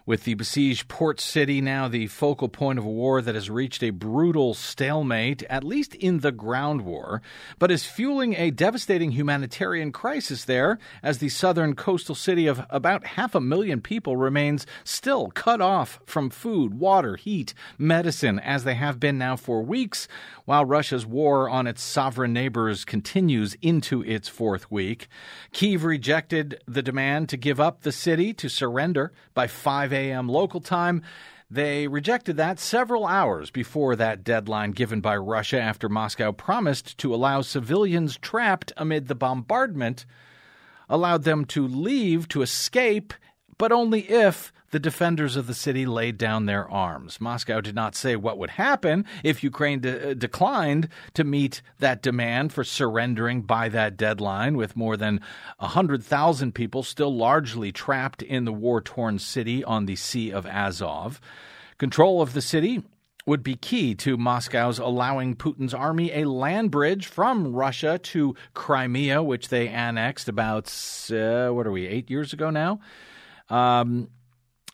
[0.08, 3.82] with the besieged port city now the focal point of a war that has reached
[3.82, 7.20] a brutal stalemate, at least in the ground war,
[7.58, 13.04] but is fueling a devastating humanitarian crisis there as the southern coastal city of about
[13.04, 18.76] half a million people remains still cut off from food, water, heat, medicine, as they
[18.76, 20.08] have been now for weeks,
[20.46, 25.06] while Russia's war on its sovereign neighbors continues into its fourth week.
[25.52, 30.28] Kiev rejected the demand to give up the city to surrender by 5 a.m.
[30.28, 31.02] local time.
[31.50, 37.14] They rejected that several hours before that deadline given by Russia after Moscow promised to
[37.14, 40.04] allow civilians trapped amid the bombardment,
[40.88, 43.14] allowed them to leave to escape,
[43.56, 47.20] but only if the defenders of the city laid down their arms.
[47.20, 52.02] Moscow did not say what would happen if Ukraine de- uh, declined to meet that
[52.02, 55.20] demand for surrendering by that deadline, with more than
[55.59, 61.20] 100,000 people still largely trapped in the war torn city on the Sea of Azov.
[61.78, 62.83] Control of the city
[63.24, 69.22] would be key to Moscow's allowing Putin's army a land bridge from Russia to Crimea,
[69.22, 70.66] which they annexed about,
[71.11, 72.81] uh, what are we, eight years ago now?
[73.50, 74.09] Um,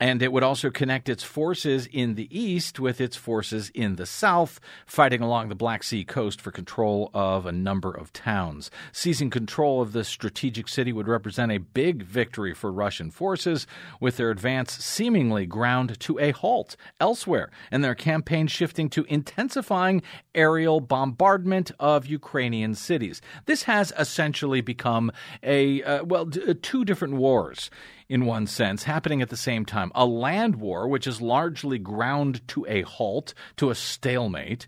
[0.00, 4.06] and it would also connect its forces in the east with its forces in the
[4.06, 8.70] south, fighting along the Black Sea coast for control of a number of towns.
[8.92, 13.68] Seizing control of this strategic city would represent a big victory for Russian forces,
[14.00, 20.02] with their advance seemingly ground to a halt elsewhere, and their campaign shifting to intensifying
[20.34, 23.22] aerial bombardment of Ukrainian cities.
[23.46, 27.70] This has essentially become a, uh, well, d- two different wars
[28.08, 29.90] in one sense, happening at the same time.
[29.94, 34.66] A land war, which is largely ground to a halt, to a stalemate,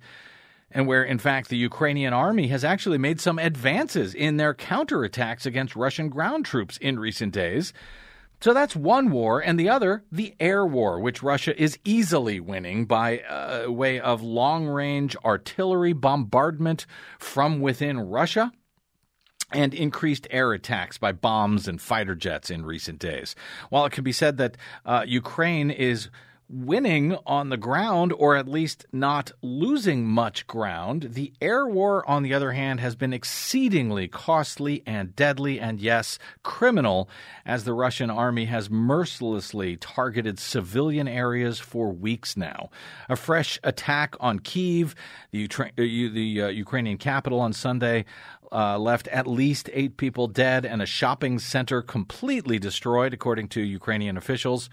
[0.71, 5.47] and where, in fact, the Ukrainian army has actually made some advances in their counterattacks
[5.47, 7.73] against Russian ground troops in recent days.
[8.41, 12.85] So that's one war, and the other, the air war, which Russia is easily winning
[12.85, 16.85] by uh, way of long range artillery bombardment
[17.19, 18.53] from within Russia
[19.53, 23.35] and increased air attacks by bombs and fighter jets in recent days.
[23.71, 26.09] While it can be said that uh, Ukraine is
[26.49, 31.09] winning on the ground, or at least not losing much ground.
[31.13, 36.19] The air war, on the other hand, has been exceedingly costly and deadly, and yes,
[36.43, 37.09] criminal,
[37.45, 42.71] as the Russian army has mercilessly targeted civilian areas for weeks now.
[43.09, 44.95] A fresh attack on Kiev,
[45.33, 48.05] the, uh, the uh, Ukrainian capital, on Sunday.
[48.53, 53.61] Uh, left at least eight people dead and a shopping center completely destroyed, according to
[53.61, 54.71] Ukrainian officials.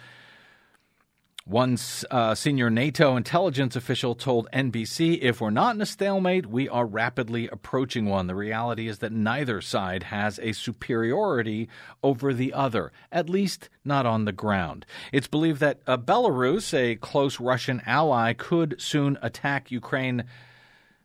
[1.46, 1.78] One
[2.10, 6.86] uh, senior NATO intelligence official told NBC if we're not in a stalemate, we are
[6.86, 8.28] rapidly approaching one.
[8.28, 11.68] The reality is that neither side has a superiority
[12.02, 14.86] over the other, at least not on the ground.
[15.12, 20.24] It's believed that uh, Belarus, a close Russian ally, could soon attack Ukraine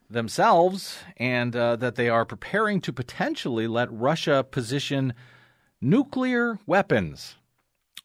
[0.09, 5.13] themselves and uh, that they are preparing to potentially let Russia position
[5.81, 7.35] nuclear weapons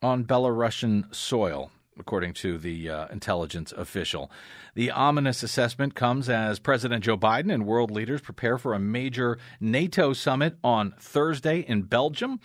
[0.02, 4.30] on Belarusian soil according to the uh, intelligence official.
[4.74, 9.38] The ominous assessment comes as President Joe Biden and world leaders prepare for a major
[9.60, 12.40] NATO summit on Thursday in Belgium,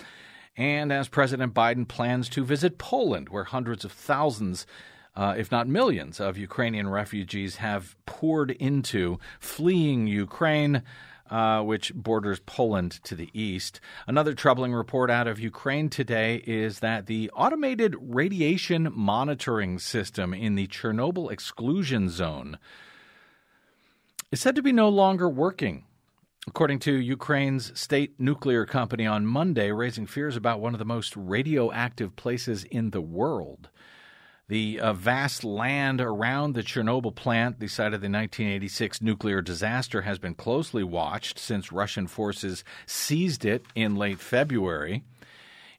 [0.56, 4.66] and as President Biden plans to visit Poland, where hundreds of thousands.
[5.16, 10.84] Uh, if not millions, of Ukrainian refugees have poured into fleeing Ukraine
[11.30, 13.80] uh, which borders Poland to the east.
[14.08, 20.56] Another troubling report out of Ukraine today is that the automated radiation monitoring system in
[20.56, 22.58] the Chernobyl exclusion zone
[24.32, 25.86] is said to be no longer working.
[26.48, 31.15] According to Ukraine's state nuclear company on Monday, raising fears about one of the most
[31.15, 33.70] radioactive places in the world.
[34.50, 40.02] The uh, vast land around the Chernobyl plant, the site of the 1986 nuclear disaster,
[40.02, 45.04] has been closely watched since Russian forces seized it in late February.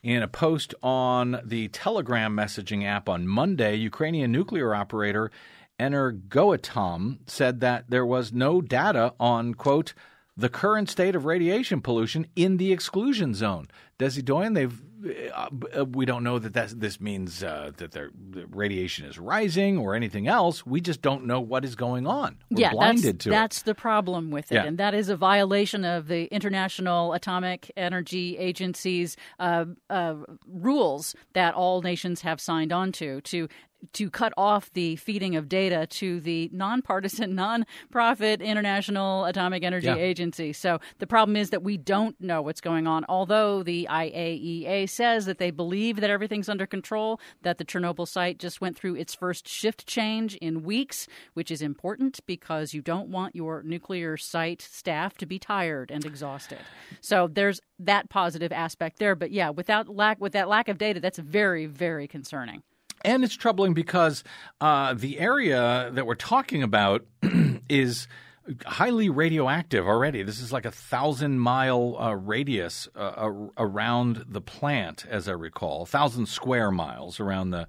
[0.05, 5.33] In a post on the Telegram messaging app on Monday, Ukrainian nuclear operator
[5.81, 9.95] Energoatom said that there was no data on, quote,
[10.37, 13.67] the current state of radiation pollution in the exclusion zone.
[13.99, 14.81] Desi Doyen, they've
[15.93, 18.11] we don't know that that's, this means uh, that the
[18.51, 20.65] radiation is rising or anything else.
[20.67, 22.37] We just don't know what is going on.
[22.51, 23.65] We're yeah, blinded that's, to that's it.
[23.65, 24.65] the problem with it, Yeah.
[24.65, 30.15] and that is a violation of the International Atomic Energy Agency's uh, uh,
[30.47, 33.49] rules that all nations have signed on to to
[33.95, 39.97] to cut off the feeding of data to the nonpartisan, non-profit International Atomic Energy Yeah.
[39.97, 40.53] Agency.
[40.53, 43.05] So the problem is that we don't know what's going on.
[43.09, 48.39] Although the IAEA says that they believe that everything's under control, that the Chernobyl site
[48.39, 53.09] just went through its first shift change in weeks, which is important because you don't
[53.09, 56.59] want your nuclear site staff to be tired and exhausted.
[57.01, 59.15] So there's that positive aspect there.
[59.15, 62.63] But yeah, without lack with that lack of data, that's very, very concerning.
[63.03, 64.25] And it's troubling because
[64.61, 67.07] uh, the area that we're talking about
[67.69, 68.07] is
[68.67, 70.23] highly radioactive already.
[70.23, 75.83] This is like a thousand mile uh, radius uh, around the plant, as I recall,
[75.83, 77.67] a thousand square miles around the.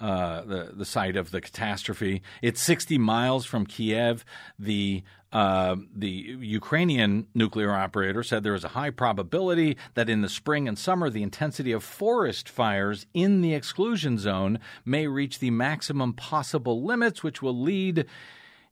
[0.00, 2.22] Uh, the the site of the catastrophe.
[2.40, 4.24] It's 60 miles from Kiev.
[4.56, 5.02] The
[5.32, 10.66] uh, the Ukrainian nuclear operator said there is a high probability that in the spring
[10.66, 16.14] and summer, the intensity of forest fires in the exclusion zone may reach the maximum
[16.14, 18.06] possible limits, which will lead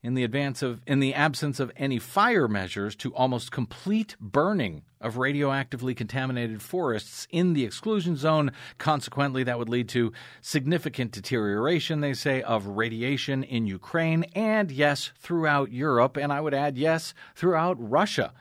[0.02, 4.82] in the advance of in the absence of any fire measures to almost complete burning
[5.00, 8.50] of radioactively contaminated forests in the exclusion zone.
[8.78, 15.12] Consequently that would lead to significant deterioration they say of radiation in Ukraine and yes
[15.18, 16.16] throughout Europe.
[16.16, 18.32] And I would add yes throughout Russia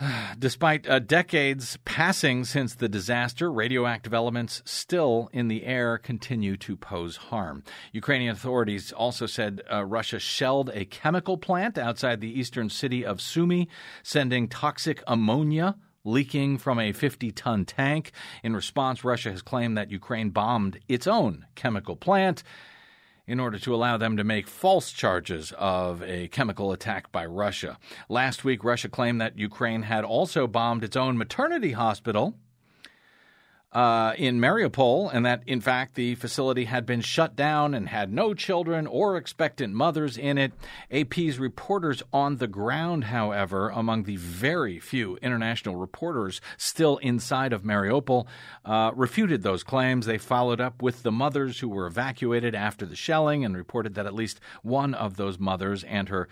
[0.38, 6.76] Despite uh, decades passing since the disaster, radioactive elements still in the air continue to
[6.76, 7.62] pose harm.
[7.92, 13.18] Ukrainian authorities also said uh, Russia shelled a chemical plant outside the eastern city of
[13.18, 13.68] Sumy,
[14.02, 18.12] sending toxic ammonia leaking from a 50 ton tank.
[18.42, 22.42] In response, Russia has claimed that Ukraine bombed its own chemical plant
[23.30, 27.78] in order to allow them to make false charges of a chemical attack by Russia.
[28.08, 32.34] Last week, Russia claimed that Ukraine had also bombed its own maternity hospital.
[33.72, 38.12] Uh, in Mariupol, and that in fact the facility had been shut down and had
[38.12, 40.52] no children or expectant mothers in it.
[40.90, 47.62] AP's reporters on the ground, however, among the very few international reporters still inside of
[47.62, 48.26] Mariupol,
[48.64, 50.04] uh, refuted those claims.
[50.04, 54.06] They followed up with the mothers who were evacuated after the shelling and reported that
[54.06, 56.28] at least one of those mothers and her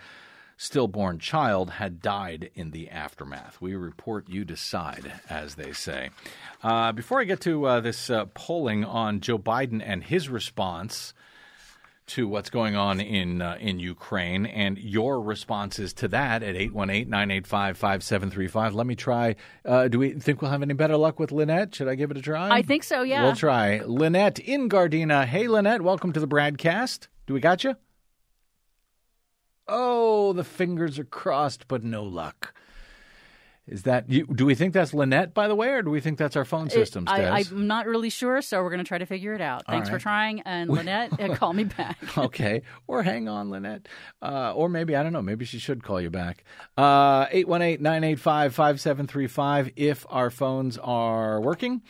[0.59, 3.61] stillborn child had died in the aftermath.
[3.61, 6.09] We report, you decide, as they say.
[6.61, 11.13] Uh, before I get to uh, this uh, polling on Joe Biden and his response
[12.07, 18.73] to what's going on in uh, in Ukraine and your responses to that at 818-985-5735.
[18.73, 19.37] Let me try.
[19.63, 21.73] Uh, do we think we'll have any better luck with Lynette?
[21.73, 22.49] Should I give it a try?
[22.49, 23.23] I think so, yeah.
[23.23, 23.81] We'll try.
[23.85, 25.25] Lynette in Gardena.
[25.25, 27.07] Hey, Lynette, welcome to the broadcast.
[27.27, 27.75] Do we got you?
[29.69, 32.53] Oh, the fingers are crossed, but no luck.
[33.69, 34.25] Is that you?
[34.25, 36.71] Do we think that's Lynette, by the way, or do we think that's our phone
[36.71, 37.03] system?
[37.07, 37.29] I?
[37.29, 39.63] I'm not really sure, so we're going to try to figure it out.
[39.67, 41.97] All Thanks for trying, and Lynette, uh, call me back.
[42.17, 43.87] okay, or hang on, Lynette,
[44.23, 45.21] uh, or maybe I don't know.
[45.21, 46.43] Maybe she should call you back.
[46.77, 49.69] Uh, Eight one eight nine eight five five seven three five.
[49.75, 51.83] If our phones are working.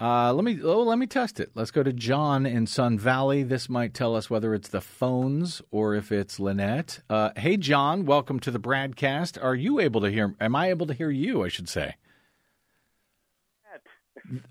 [0.00, 1.50] Uh, let me oh, let me test it.
[1.56, 3.42] Let's go to John in Sun Valley.
[3.42, 7.00] This might tell us whether it's the phones or if it's Lynette.
[7.10, 9.38] Uh, hey, John, welcome to the broadcast.
[9.38, 10.36] Are you able to hear?
[10.40, 11.44] Am I able to hear you?
[11.44, 11.96] I should say.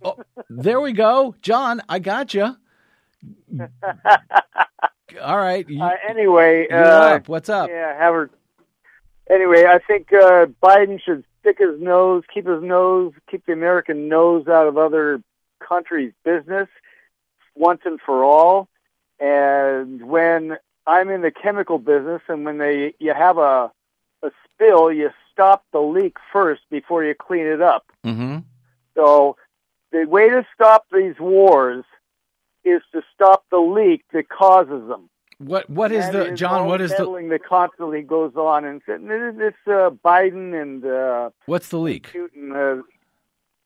[0.04, 0.18] Oh,
[0.50, 1.82] there we go, John.
[1.88, 2.58] I got you.
[5.22, 5.68] All right.
[5.70, 7.30] You, Uh, anyway, uh, up.
[7.30, 7.70] What's up?
[7.70, 8.30] yeah, have her.
[9.30, 14.10] Anyway, I think uh, Biden should stick his nose, keep his nose, keep the American
[14.10, 15.22] nose out of other
[15.68, 16.68] countries' business
[17.55, 18.68] once and for all.
[19.20, 23.72] And when I'm in the chemical business, and when they you have a
[24.24, 27.86] a spill, you stop the leak first before you clean it up.
[28.05, 28.39] Mm-hmm.
[28.95, 29.38] So
[29.91, 31.86] the way to stop these wars
[32.63, 35.09] is to stop the leak that causes them.
[35.39, 36.68] What What is That the John?
[36.68, 41.78] What is the that constantly goes on, and this uh, Biden and uh, What's the
[41.78, 42.11] leak?
[42.11, 42.82] Putin, uh,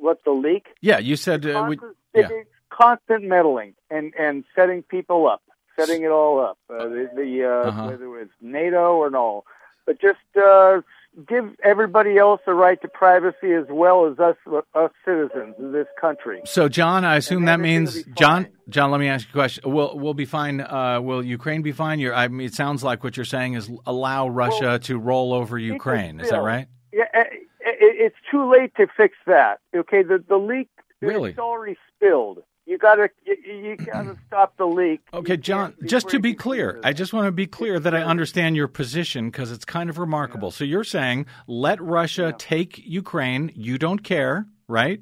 [0.02, 0.66] what's the leak?
[0.82, 2.28] Yeah, you said uh, we, constant, yeah.
[2.70, 5.42] constant meddling and and setting people up,
[5.78, 6.58] setting it all up.
[6.70, 7.88] Uh, the the uh, Uh-huh.
[7.90, 9.44] whether it's NATO or no,
[9.86, 10.82] but just uh,
[11.28, 14.38] give everybody else the right to privacy as well as us
[14.74, 16.40] us citizens of this country.
[16.46, 18.48] So, John, I assume that means John.
[18.70, 19.72] John, let me ask you a question.
[19.72, 20.62] Will We'll be fine.
[20.62, 22.00] Uh, will Ukraine be fine?
[22.00, 25.34] You're, I mean, it sounds like what you're saying is allow Russia Well, to roll
[25.34, 26.20] over Ukraine.
[26.22, 26.68] Is that right?
[26.94, 27.41] Yeah, it,
[27.82, 29.60] it's too late to fix that.
[29.76, 30.70] Okay, the the leak
[31.02, 31.32] Really?
[31.32, 32.44] It's already spilled.
[32.68, 35.02] You gotta you, you gotta stop the leak.
[35.14, 38.56] Okay, John, just to be clear, I just want to be clear that I understand
[38.56, 40.52] your position because it's kind of remarkable.
[40.52, 45.02] So you're saying let Russia take Ukraine, you don't care, right?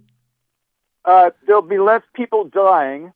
[1.05, 3.11] uh, there'll be less people dying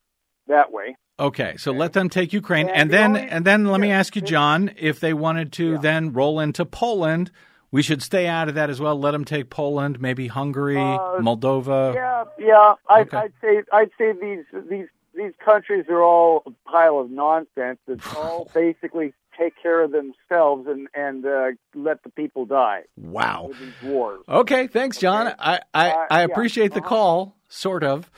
[0.48, 0.96] that way.
[1.18, 3.92] Okay, so let them take Ukraine, And and the then only- and then let me
[3.92, 5.78] ask you, John, if they wanted to Yeah.
[5.78, 7.30] then roll into Poland,
[7.74, 8.96] we should stay out of that as well.
[8.96, 11.92] Let them take Poland, maybe Hungary, Uh, Moldova.
[11.92, 12.74] Yeah, yeah.
[12.88, 13.16] I'd, Okay.
[13.16, 17.80] I'd say I'd say these these these countries are all a pile of nonsense.
[17.88, 23.46] It's all basically take care of themselves and and uh, let the people die Wow.
[23.48, 24.20] with these wars.
[24.28, 25.26] Okay, thanks, John.
[25.26, 25.36] Okay.
[25.40, 26.88] I, I, Uh, I yeah, appreciate the uh-huh.
[26.88, 28.08] call, sort of.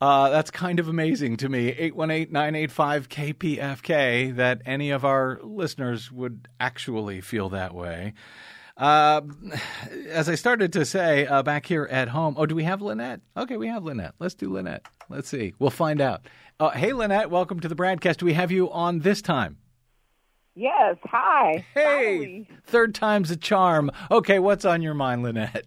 [0.00, 1.70] Uh, that's kind of amazing to me.
[1.70, 8.14] 818 985 KPFK that any of our listeners would actually feel that way.
[8.76, 9.22] Uh,
[10.08, 13.20] as I started to say uh, back here at home, oh, do we have Lynette?
[13.36, 14.14] Okay, we have Lynette.
[14.18, 14.86] Let's do Lynette.
[15.08, 15.54] Let's see.
[15.58, 16.26] We'll find out.
[16.60, 18.20] Uh, hey, Lynette, welcome to the broadcast.
[18.20, 19.58] Do we have you on this time?
[20.54, 21.64] Yes, hi.
[21.74, 22.48] Hey, Finally.
[22.66, 23.90] third time's a charm.
[24.10, 25.64] Okay, what's on your mind, Lynette?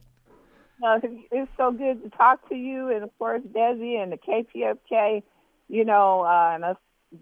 [0.86, 1.00] Uh,
[1.32, 5.24] it's so good to talk to you, and of course, Desi and the KPFK.
[5.68, 6.78] You know, uh, and us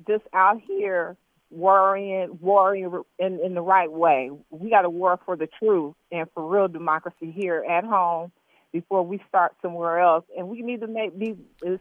[0.06, 1.16] just out here
[1.54, 4.32] worrying, worrying in in the right way.
[4.50, 8.32] We got to war for the truth and for real democracy here at home
[8.72, 10.26] before we start somewhere else.
[10.38, 11.36] And we need to make be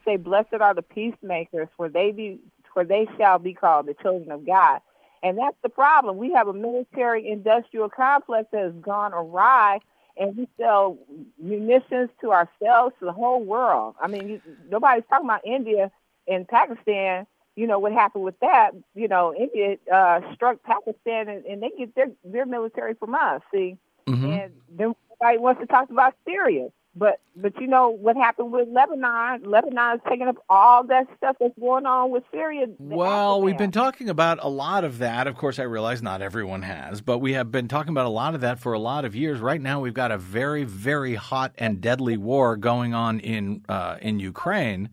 [0.05, 2.41] say, "Blessed are the peacemakers, for they be
[2.73, 4.81] for they shall be called the children of God."
[5.23, 6.17] And that's the problem.
[6.17, 9.79] We have a military industrial complex that has gone awry
[10.17, 10.99] and we sell
[11.39, 13.95] munitions to ourselves, to the whole world.
[14.01, 15.91] I mean, nobody's talking about India
[16.29, 17.27] and Pakistan.
[17.57, 18.71] You know what happened with that?
[18.95, 23.43] You know, India uh, struck Pakistan, and, and they get their their military from us.
[23.53, 23.77] See,
[24.09, 24.25] Mhm.
[24.45, 26.69] and then nobody wants to talk about Syria.
[26.95, 29.45] But but you know what happened with Lebanon?
[29.51, 32.67] Lebanon is taking up all that stuff that's going on with Syria.
[32.79, 35.27] Well, we've been talking about a lot of that.
[35.27, 38.35] Of course, I realize not everyone has, but we have been talking about a lot
[38.35, 39.41] of that for a lot of years.
[39.41, 43.97] Right now, we've got a very, very hot and deadly war going on in uh,
[44.03, 44.91] in Ukraine.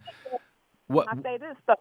[0.87, 1.07] What?
[1.09, 1.57] I say this.
[1.67, 1.75] Yeah.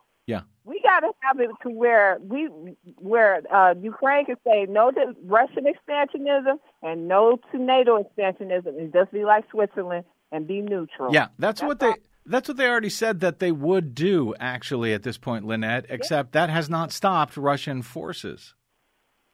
[0.69, 2.49] We got to have it to where we
[2.97, 8.93] where uh, Ukraine can say no to Russian expansionism and no to NATO expansionism, and
[8.93, 11.13] just be like Switzerland and be neutral.
[11.13, 11.95] Yeah, that's what they.
[12.27, 14.35] That's what they already said that they would do.
[14.39, 18.55] Actually, at this point, Lynette, except that has not stopped Russian forces.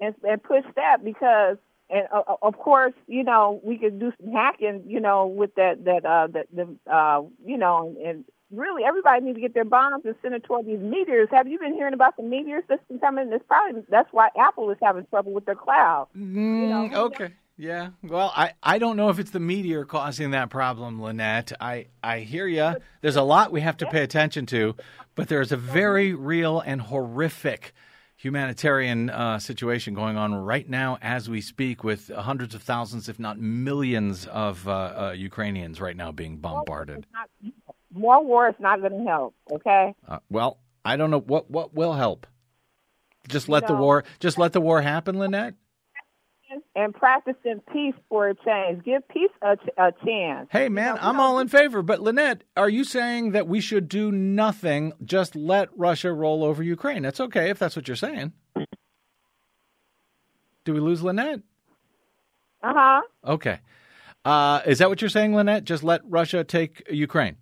[0.01, 1.57] and, and push that because
[1.91, 5.85] and uh, of course you know we could do some hacking you know with that
[5.85, 8.25] that uh that the uh you know and
[8.57, 11.59] really everybody needs to get their bombs and send it toward these meteors have you
[11.59, 15.33] been hearing about the meteor system coming it's probably that's why apple is having trouble
[15.33, 17.33] with their cloud Mm, know, okay.
[17.57, 17.91] Yeah.
[18.03, 21.53] Well, I, I don't know if it's the meteor causing that problem, Lynette.
[21.61, 22.77] I, I hear you.
[23.01, 24.75] There's a lot we have to pay attention to,
[25.15, 27.73] but there's a very real and horrific
[28.17, 33.19] humanitarian uh, situation going on right now as we speak with hundreds of thousands, if
[33.19, 37.07] not millions, of uh, uh, Ukrainians right now being bombarded.
[37.95, 41.75] More war is not going to help okay Uh, well, I don't know what what
[41.75, 42.27] will help.
[43.29, 45.55] Just let the war just let the war happen, Lynette.
[46.77, 51.19] and practicing peace for a change give peace a, a chance Hey, man, know, I'm
[51.21, 51.83] all in favor.
[51.83, 56.63] But Lynette, are you saying that we should do nothing, just let Russia roll over
[56.63, 57.03] Ukraine?
[57.03, 58.33] That's okay if that's what you're saying.
[60.65, 61.41] Do we lose Lynette?
[62.63, 63.61] uh-huh Okay.
[64.25, 65.65] Uh, is that what you're saying, Lynette?
[65.65, 67.37] Just let Russia take Ukraine?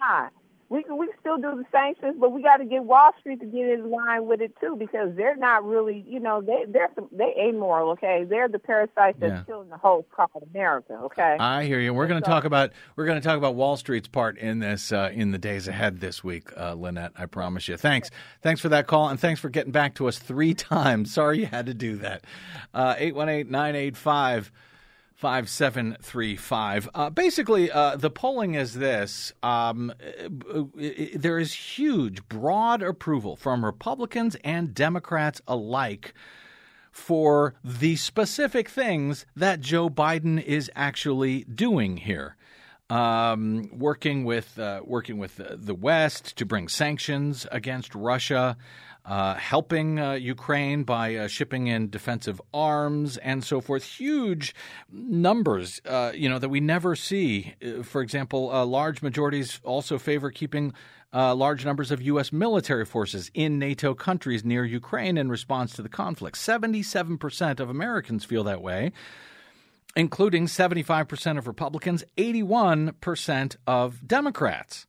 [0.00, 0.32] Of not.
[0.70, 3.40] We can we can still do the sanctions, but we got to get Wall Street
[3.40, 6.90] to get in line with it too, because they're not really, you know, they they're
[7.10, 7.92] they amoral.
[7.92, 9.42] Okay, they're the parasites that's Yeah.
[9.46, 10.92] killing the whole called America.
[11.04, 11.94] Okay, I hear you.
[11.94, 14.58] We're going to So- talk about we're going to talk about Wall Street's part in
[14.58, 17.12] this uh, in the days ahead this week, uh, Lynette.
[17.16, 17.78] I promise you.
[17.78, 18.10] Thanks,
[18.42, 21.14] thanks for that call, and thanks for getting back to us three times.
[21.14, 22.24] Sorry you had to do that.
[22.74, 24.52] Uh, Eight one eight nine eight five.
[25.18, 26.88] 5735.
[26.94, 30.62] Uh, basically, uh, the polling is this um, uh, uh,
[31.16, 36.14] there is huge, broad approval from Republicans and Democrats alike
[36.92, 42.36] for the specific things that Joe Biden is actually doing here.
[42.88, 48.56] Um, working with uh, working with the, the West to bring sanctions against Russia,
[49.08, 53.82] uh, helping uh, Ukraine by uh, shipping in defensive arms and so forth.
[53.84, 54.54] Huge
[54.92, 57.54] numbers, uh, you know, that we never see.
[57.64, 60.74] Uh, For example, uh, large majorities also favor keeping
[61.12, 62.28] large numbers of U.S.
[62.32, 66.36] military forces in NATO countries near Ukraine in response to the conflict.
[66.36, 68.92] Seventy-seven percent of Americans feel that way.
[69.96, 74.86] including 75% of Republicans, 81% of Democrats.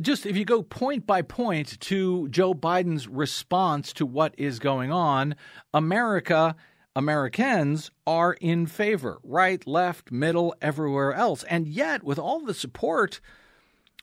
[0.00, 4.92] Just if you go point by point to Joe Biden's response to what is going
[4.92, 5.36] on,
[5.72, 6.56] America,
[6.96, 11.44] Americans are in favor, right, left, middle, everywhere else.
[11.44, 13.20] And yet, with all the support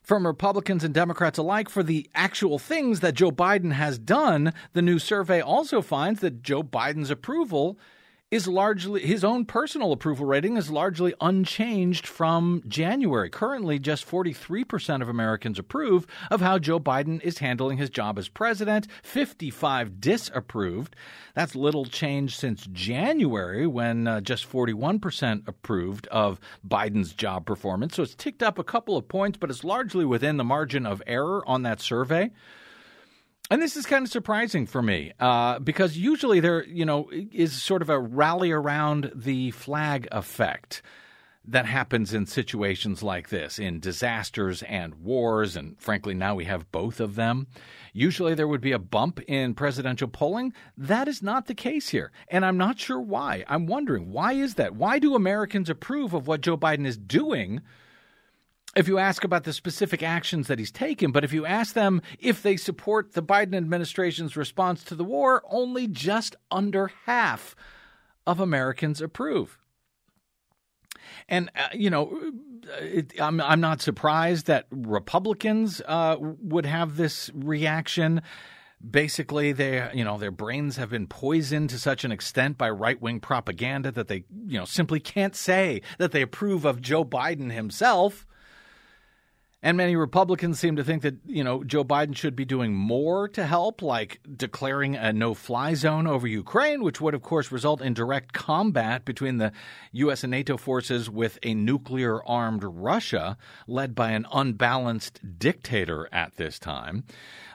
[0.02, 4.82] from Republicans and Democrats alike for the actual things that Joe Biden has done, the
[4.82, 7.78] new survey also finds that Joe Biden's approval
[8.32, 13.30] is largely his own personal approval rating is largely unchanged from January.
[13.30, 18.30] Currently, just 43% of Americans approve of how Joe Biden is handling his job as
[18.30, 20.96] president, 55 disapproved.
[21.36, 27.98] That's little change since January when uh, just 41% approved of Biden's job performance.
[27.98, 31.04] So it's ticked up a couple of points, but it's largely within the margin of
[31.06, 32.32] error on that survey.
[33.52, 37.62] And this is kind of surprising for me uh, because usually there, you know, is
[37.62, 40.82] sort of a rally around the flag effect
[41.44, 46.72] that happens in situations like this, in disasters and wars, and frankly, now we have
[46.72, 47.46] both of them.
[47.92, 50.54] Usually there would be a bump in presidential polling.
[50.78, 52.14] That is not the case here.
[52.30, 53.44] And I'm not sure why.
[53.50, 54.76] I'm wondering why is that?
[54.76, 57.60] Why do Americans approve of what Joe Biden is doing?
[58.76, 62.02] If you ask about the specific actions that he's taken, but if you ask them
[62.20, 67.56] if they support the Biden administration's response to the war, only just under half
[68.26, 69.58] of Americans approve.
[71.28, 72.34] And uh, you know,
[72.80, 78.22] it, I'm I'm not surprised that Republicans uh, would have this reaction.
[78.90, 83.02] Basically, they you know their brains have been poisoned to such an extent by right
[83.02, 87.52] wing propaganda that they you know simply can't say that they approve of Joe Biden
[87.52, 88.26] himself.
[89.64, 93.28] And many Republicans seem to think that, you know, Joe Biden should be doing more
[93.30, 97.80] to help, like declaring a no fly zone over Ukraine, which would, of course, result
[97.80, 99.52] in direct combat between the
[99.92, 100.24] U.S.
[100.24, 103.38] and NATO forces with a nuclear armed Russia
[103.68, 107.04] led by an unbalanced dictator at this time.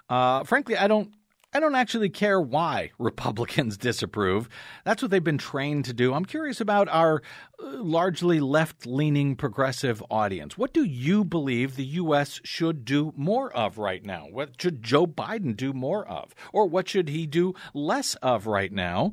[0.08, 1.10] Uh, frankly, I don't
[1.52, 4.48] I don't actually care why Republicans disapprove.
[4.84, 6.12] That's what they've been trained to do.
[6.12, 7.22] I'm curious about our
[7.62, 10.58] uh, largely left leaning progressive audience.
[10.58, 12.40] What do you believe the U.S.
[12.44, 14.26] should do more of right now?
[14.30, 16.34] What should Joe Biden do more of?
[16.52, 19.12] Or what should he do less of right now?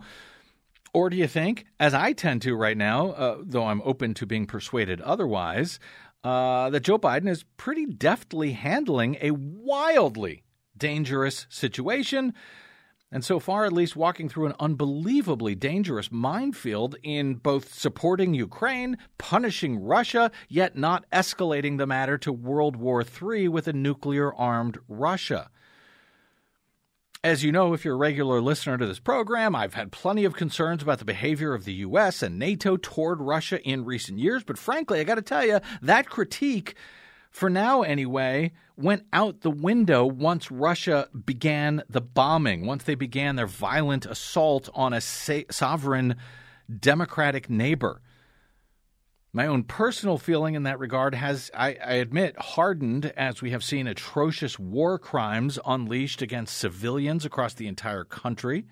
[0.93, 4.27] Or do you think, as I tend to right now, uh, though I'm open to
[4.27, 5.79] being persuaded otherwise,
[6.23, 10.42] uh, that Joe Biden is pretty deftly handling a wildly
[10.77, 12.33] dangerous situation.
[13.13, 18.97] And so far, at least, walking through an unbelievably dangerous minefield in both supporting Ukraine,
[19.19, 24.79] punishing Russia, yet not escalating the matter to World War III with a nuclear armed
[24.87, 25.51] Russia.
[27.23, 30.33] As you know, if you're a regular listener to this program, I've had plenty of
[30.33, 32.23] concerns about the behavior of the U.S.
[32.23, 34.43] and NATO toward Russia in recent years.
[34.43, 36.75] But frankly, I got to tell you, that critique
[37.33, 43.35] for now anyway, went out the window once Russia began the bombing, once they began
[43.35, 46.15] their violent assault on a sovereign
[46.79, 48.01] democratic neighbor.
[49.33, 53.63] My own personal feeling in that regard has, I, I, admit, hardened as we have
[53.63, 58.67] seen atrocious war crimes unleashed against civilians across the entire country.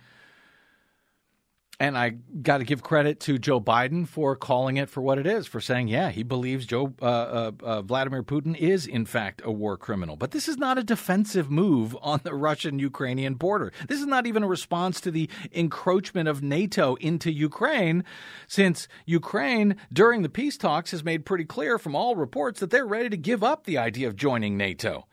[1.82, 2.10] And I
[2.44, 5.60] got to give credit to Joe Biden for calling it for what it is, for
[5.60, 9.78] saying, yeah, he believes Joe uh, uh, uh, Vladimir Putin is in fact a war
[9.78, 10.16] criminal.
[10.16, 13.74] But this is not a defensive move on the Russian-Ukrainian border.
[13.88, 18.04] This is not even a response to the encroachment of NATO into Ukraine,
[18.48, 22.86] since Ukraine during the peace talks has made pretty clear from all reports that they're
[22.86, 25.08] ready to give up the idea of joining NATO.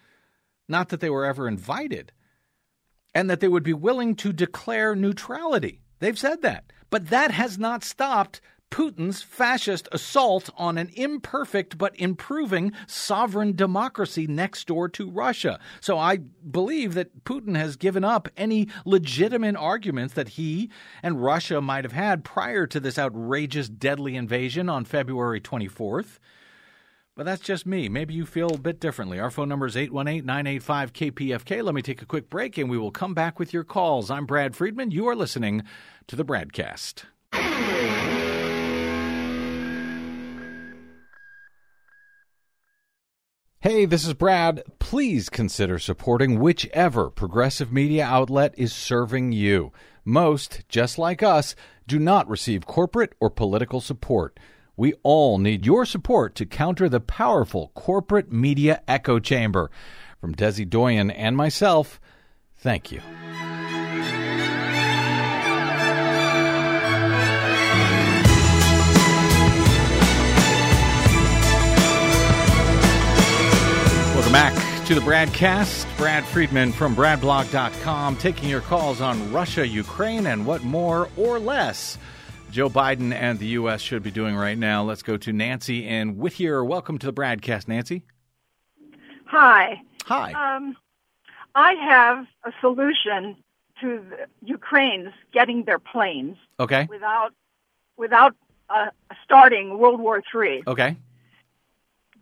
[0.69, 2.12] Not that they were ever invited,
[3.14, 5.81] and that they would be willing to declare neutrality.
[5.99, 6.72] They've said that.
[6.90, 8.40] But that has not stopped
[8.70, 15.59] Putin's fascist assault on an imperfect but improving sovereign democracy next door to Russia.
[15.80, 20.70] So I believe that Putin has given up any legitimate arguments that he
[21.03, 26.18] and Russia might have had prior to this outrageous, deadly invasion on February 24th.
[27.19, 27.89] But that's just me.
[27.89, 29.19] Maybe you feel a bit differently.
[29.19, 31.64] Our phone number is 818 985 KPFK.
[31.64, 34.09] Let me take a quick break and we will come back with your calls.
[34.09, 34.93] I'm Brad Friedman.
[34.93, 35.64] You are listening
[36.07, 37.07] to the BradCast.
[43.59, 44.62] Hey, this is Brad.
[44.79, 49.73] Please consider supporting whichever progressive media outlet is serving you.
[50.05, 54.39] Most, just like us, do not receive corporate or political support.
[54.79, 59.72] We all need your support to counter the powerful corporate media echo chamber.
[60.20, 62.01] From Desi Doyen and myself,
[62.59, 63.01] thank you.
[74.14, 75.89] Welcome back to the broadcast.
[75.97, 81.99] Brad Friedman from BradBlog.com taking your calls on Russia, Ukraine, and what more or less.
[82.51, 83.80] Joe Biden and the U.S.
[83.80, 84.82] should be doing right now.
[84.82, 86.64] Let's go to Nancy and Whittier.
[86.64, 88.05] Welcome to the broadcast, Nancy.
[89.26, 89.82] Hi.
[90.07, 90.32] Hi.
[90.57, 90.76] Um,
[91.55, 93.36] I have a solution
[93.80, 96.86] to the Ukraine's getting their planes Okay.
[96.90, 97.32] without
[97.96, 98.34] without
[98.70, 98.86] uh,
[99.24, 100.62] starting World War III.
[100.66, 100.96] Okay.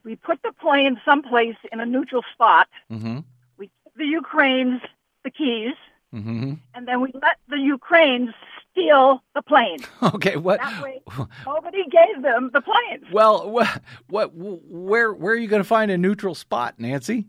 [0.05, 2.69] We put the plane someplace in a neutral spot.
[2.91, 3.19] Mm-hmm.
[3.59, 4.83] We give the Ukrainians
[5.23, 5.75] the keys,
[6.15, 6.55] Mm-hmm.
[6.75, 8.33] and then we let the Ukrainians
[8.77, 9.79] steal the plane.
[10.15, 10.37] Okay.
[10.37, 10.61] What?
[10.83, 11.03] Way,
[11.47, 13.05] nobody gave them the planes.
[13.13, 13.83] Well, what?
[14.09, 14.31] What?
[14.35, 15.13] Where?
[15.13, 17.27] Where are you going to find a neutral spot, Nancy?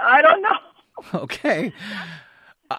[0.00, 1.20] I don't know.
[1.22, 1.72] Okay.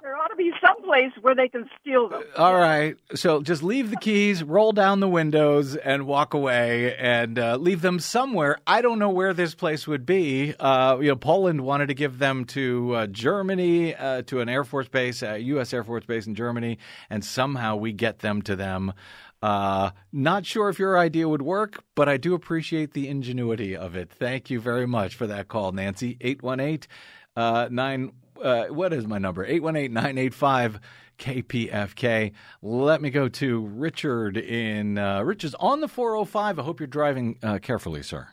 [0.01, 2.23] There ought to be some place where they can steal them.
[2.37, 2.95] All right.
[3.15, 7.81] So just leave the keys, roll down the windows, and walk away, and uh, leave
[7.81, 8.59] them somewhere.
[8.67, 10.53] I don't know where this place would be.
[10.59, 14.63] Uh, you know, Poland wanted to give them to uh, Germany, uh, to an Air
[14.63, 15.73] Force base, a U.S.
[15.73, 16.77] Air Force base in Germany,
[17.09, 18.93] and somehow we get them to them.
[19.41, 23.95] Uh, not sure if your idea would work, but I do appreciate the ingenuity of
[23.95, 24.11] it.
[24.11, 26.17] Thank you very much for that call, Nancy.
[26.21, 26.87] Eight one eight
[27.35, 28.11] nine.
[28.41, 29.43] Uh, what is my number?
[29.45, 30.79] 818 985
[31.17, 32.31] KPFK.
[32.61, 34.97] Let me go to Richard in.
[34.97, 36.59] Uh, Rich is on the 405.
[36.59, 38.29] I hope you're driving uh, carefully, sir.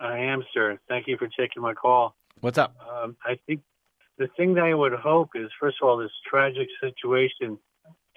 [0.00, 0.78] I am, sir.
[0.88, 2.14] Thank you for taking my call.
[2.40, 2.76] What's up?
[2.80, 3.62] Um, I think
[4.18, 7.58] the thing that I would hope is, first of all, this tragic situation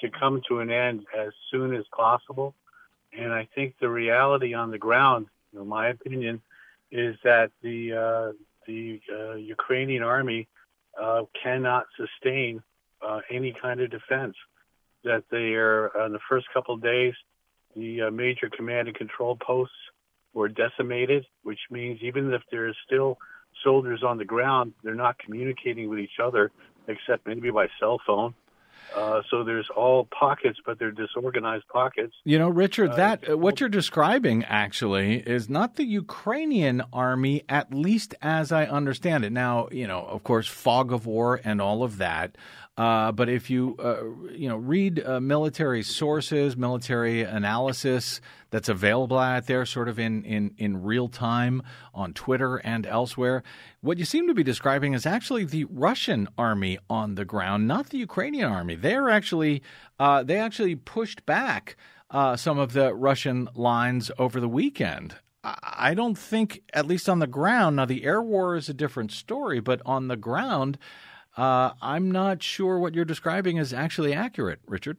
[0.01, 2.53] to come to an end as soon as possible.
[3.18, 6.41] And I think the reality on the ground, in my opinion,
[6.91, 8.34] is that the uh,
[8.68, 10.47] the uh, Ukrainian army
[11.02, 12.62] uh, cannot sustain
[13.08, 14.36] uh, any kind of defense.
[15.04, 17.14] That they are on the first couple of days,
[17.76, 19.76] the uh, major command and control posts
[20.34, 23.18] were decimated, which means even if there is still
[23.64, 26.52] soldiers on the ground, they're not communicating with each other
[26.88, 28.34] except maybe by cell phone.
[28.96, 32.14] Uh, so there's all pockets, but they're disorganized pockets.
[32.24, 37.44] You know, Richard, Uh, that it's- what you're describing actually is not the Ukrainian army,
[37.50, 39.32] at least as I understand it.
[39.32, 42.38] Now, you know, of course, fog of war and all of that.
[42.78, 48.22] Uh, but if you, uh, you know, read uh, military sources, military analysis
[48.52, 53.42] that's available out there, sort of in, in, in real time on Twitter and elsewhere,
[53.82, 57.90] what you seem to be describing is actually the Russian army on the ground, not
[57.90, 58.76] the Ukrainian army.
[58.76, 59.64] They're actually,
[60.00, 61.78] uh, they actually pushed back
[62.12, 65.16] uh, some of the Russian lines over the weekend.
[65.44, 68.74] I I don't think, at least on the ground, now the air war is a
[68.74, 70.78] different story, but on the ground,
[71.38, 74.98] uh, I'm not sure what you're describing is actually accurate, Richard.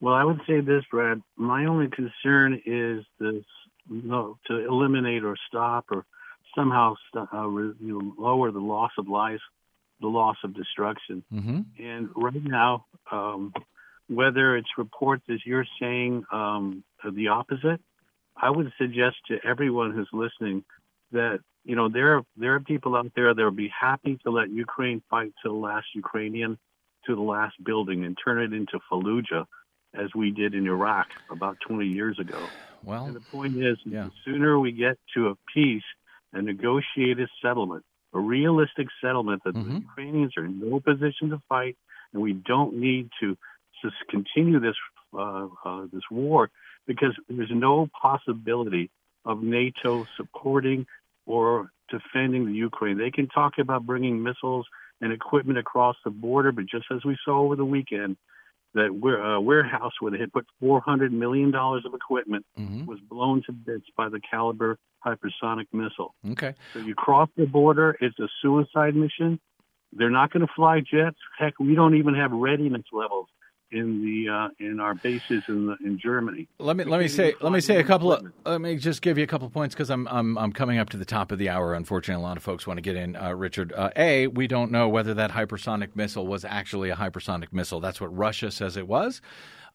[0.00, 1.22] Well, I would say this, Brad.
[1.36, 3.44] My only concern is this
[3.88, 6.04] no, to eliminate or stop or
[6.54, 9.40] somehow st- uh, re- you know, lower the loss of life,
[10.00, 11.22] the loss of destruction.
[11.32, 11.60] Mm-hmm.
[11.78, 13.52] And right now, um,
[14.08, 17.80] whether it's reports as you're saying um, the opposite,
[18.36, 20.64] I would suggest to everyone who's listening
[21.12, 24.30] that you know there are there are people out there that will be happy to
[24.30, 26.58] let Ukraine fight to the last Ukrainian,
[27.06, 29.46] to the last building, and turn it into Fallujah,
[29.94, 32.50] as we did in Iraq about 20 years ago.
[32.82, 34.04] Well, And the point is, Yeah.
[34.04, 35.84] the sooner we get to a peace,
[36.32, 39.80] a negotiated settlement, a realistic settlement that the Mhm.
[39.80, 41.76] Ukrainians are in no position to fight,
[42.12, 43.36] and we don't need to
[43.82, 44.76] just continue this
[45.14, 46.50] uh, uh, this war
[46.86, 48.90] because there's no possibility
[49.24, 50.86] of NATO supporting
[51.26, 52.98] or defending the Ukraine.
[52.98, 54.66] They can talk about bringing missiles
[55.00, 58.16] and equipment across the border, but just as we saw over the weekend,
[58.74, 62.86] that ware- uh, warehouse where they had put 400 million dollars of equipment mhm.
[62.86, 66.14] was blown to bits by the Caliber hypersonic missile.
[66.32, 66.54] okay.
[66.72, 69.38] So you cross the border, it's a suicide mission.
[69.92, 71.18] They're not going to fly jets.
[71.38, 73.28] Heck, we don't even have readiness levels
[73.74, 76.48] in the uh, in our bases in the, in Germany.
[76.58, 79.18] Let me let me say let me say a couple of let me just give
[79.18, 81.38] you a couple of points because I'm I'm I'm coming up to the top of
[81.38, 81.74] the hour.
[81.74, 83.16] Unfortunately, a lot of folks want to get in.
[83.16, 87.52] Uh, Richard, uh, a we don't know whether that hypersonic missile was actually a hypersonic
[87.52, 87.80] missile.
[87.80, 89.20] That's what Russia says it was.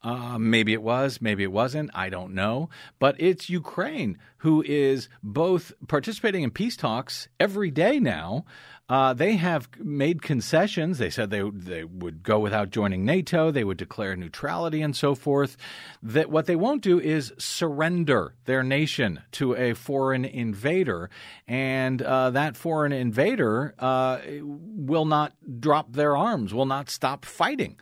[0.01, 1.91] Uh, maybe it was, maybe it wasn't.
[1.93, 2.69] I don't know.
[2.99, 8.45] But it's Ukraine who is both participating in peace talks every day now.
[8.87, 10.97] Uh, they have made concessions.
[10.97, 13.51] They said they they would go without joining NATO.
[13.51, 15.57] They would declare neutrality and so forth.
[16.01, 21.11] That what they won't do is surrender their nation to a foreign invader,
[21.47, 27.79] and uh, that foreign invader uh, will not drop their arms, will not stop fighting.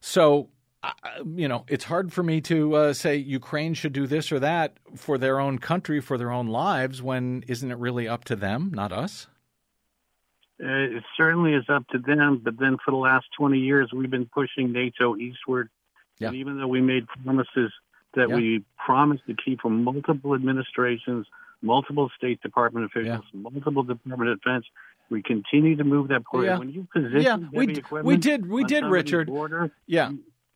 [0.00, 0.50] So
[1.36, 4.78] you know, it's hard for me to uh, say Ukraine should do this or that
[4.96, 8.70] for their own country, for their own lives, when isn't it really up to them,
[8.74, 9.28] not us?
[10.62, 10.66] Uh,
[10.96, 14.26] it certainly is up to them, but then for the last 20 years, we've been
[14.32, 15.68] pushing NATO eastward.
[16.18, 16.28] Yeah.
[16.28, 17.72] And even though we made promises
[18.14, 18.36] that Yeah.
[18.36, 21.26] we promised to keep from multiple administrations,
[21.62, 24.66] multiple State Department officials, multiple Department of Defense,
[25.10, 26.46] we continue to move that forward.
[26.46, 26.58] Yeah.
[26.58, 29.26] When you position Yeah, we d- we did- we did, Richard.
[29.28, 30.12] Border, Yeah.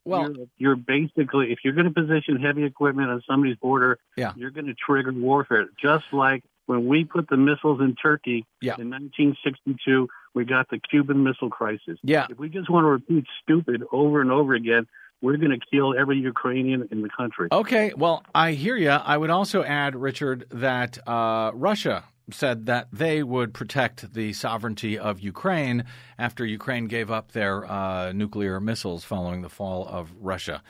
[0.07, 4.33] Well, you're, you're basically, if you're going to position heavy equipment on somebody's border, Yeah.
[4.37, 5.67] you're going to trigger warfare.
[5.81, 8.77] Just like when we put the missiles in Turkey Yeah.
[8.79, 11.99] in 1962, we got the Cuban Missile Crisis.
[12.03, 12.27] Yeah.
[12.31, 14.87] If we just want to repeat stupid over and over again,
[15.27, 17.49] we're going to kill every Ukrainian in the country.
[17.51, 18.91] Okay, well, I hear you.
[18.91, 24.97] I would also add, Richard, that uh, Russia said that they would protect the sovereignty
[24.97, 25.85] of Ukraine
[26.17, 30.63] after Ukraine gave up their uh, nuclear missiles following the fall of Russia.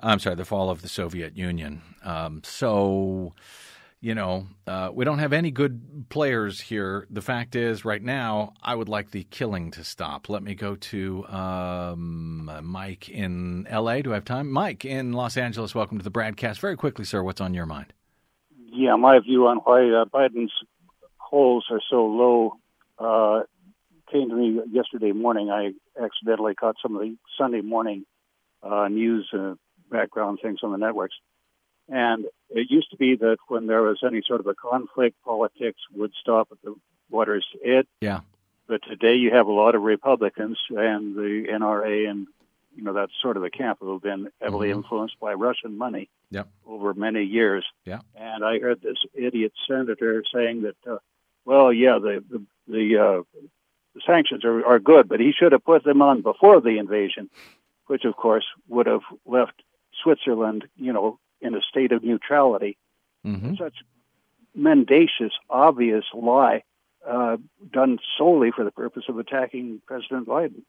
[0.00, 1.82] I'm sorry, the fall of the Soviet Union.
[2.02, 3.34] Um, so,
[4.00, 7.06] you know, uh, we don't have any good players here.
[7.10, 10.30] The fact is, right now, I would like the killing to stop.
[10.30, 14.02] Let me go to um, Mike in L.A.
[14.02, 14.50] Do I have time?
[14.50, 16.60] Mike in Los Angeles, welcome to the broadcast.
[16.60, 17.92] Very quickly, sir, what's on your mind?
[18.72, 20.52] Yeah, my view on why uh, Biden's
[21.30, 22.52] polls are so low
[22.98, 23.42] uh,
[24.10, 25.50] came to me yesterday morning.
[25.50, 25.72] I
[26.02, 28.06] accidentally caught some of the Sunday morning
[28.62, 29.54] uh, news uh,
[29.90, 31.16] background things on the networks.
[31.88, 35.80] And it used to be that when there was any sort of a conflict, politics
[35.94, 36.74] would stop at the
[37.10, 37.86] water's edge.
[38.00, 38.20] Yeah.
[38.66, 42.26] But today you have a lot of Republicans and the NRA and
[42.76, 44.76] you know that's sort of the camp who have been heavily Mhm.
[44.76, 46.48] influenced by Russian money Yep.
[46.66, 47.66] over many years.
[47.84, 48.00] Yeah.
[48.14, 50.98] And I heard this idiot senator saying that, uh,
[51.44, 53.22] well, yeah, the the, the, uh,
[53.94, 57.28] the sanctions are, are good, but he should have put them on before the invasion,
[57.88, 59.64] which of course would have left
[60.02, 62.76] Switzerland, you know, in a state of neutrality.
[63.26, 63.54] Mm-hmm.
[63.56, 63.74] Such
[64.54, 66.62] mendacious, obvious lie
[67.08, 67.36] uh,
[67.72, 70.62] done solely for the purpose of attacking President Biden.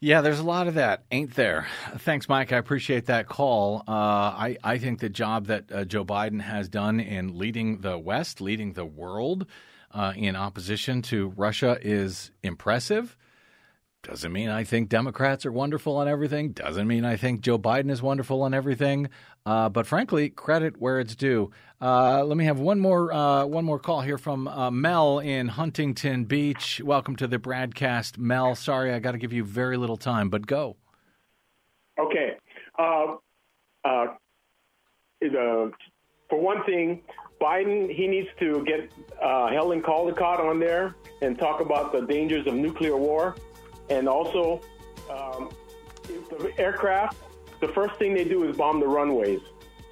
[0.00, 1.68] Yeah, there's a lot of that, ain't there?
[1.98, 2.52] Thanks, Mike.
[2.52, 3.84] I appreciate that call.
[3.86, 7.96] Uh, I, I think the job that uh, Joe Biden has done in leading the
[7.96, 9.46] West, leading the world
[9.92, 13.16] uh, in opposition to Russia is impressive.
[14.02, 16.50] Doesn't mean I think Democrats are wonderful on everything.
[16.50, 19.08] Doesn't mean I think Joe Biden is wonderful on everything.
[19.46, 21.52] Uh, but frankly, credit where it's due.
[21.80, 25.46] Uh, let me have one more uh, one more call here from uh, Mel in
[25.46, 26.80] Huntington Beach.
[26.84, 28.56] Welcome to the broadcast, Mel.
[28.56, 30.76] Sorry, I got to give you very little time, but go.
[32.00, 32.32] Okay.
[32.76, 33.16] Uh,
[33.84, 34.06] uh,
[35.24, 35.68] uh,
[36.28, 37.02] for one thing,
[37.40, 42.54] Biden he needs to get Helen Caldicott on there and talk about the dangers of
[42.54, 43.36] nuclear war,
[43.90, 44.60] and also
[45.10, 45.50] um,
[46.08, 47.16] if the aircraft.
[47.60, 49.40] The first thing they do is bomb the runways.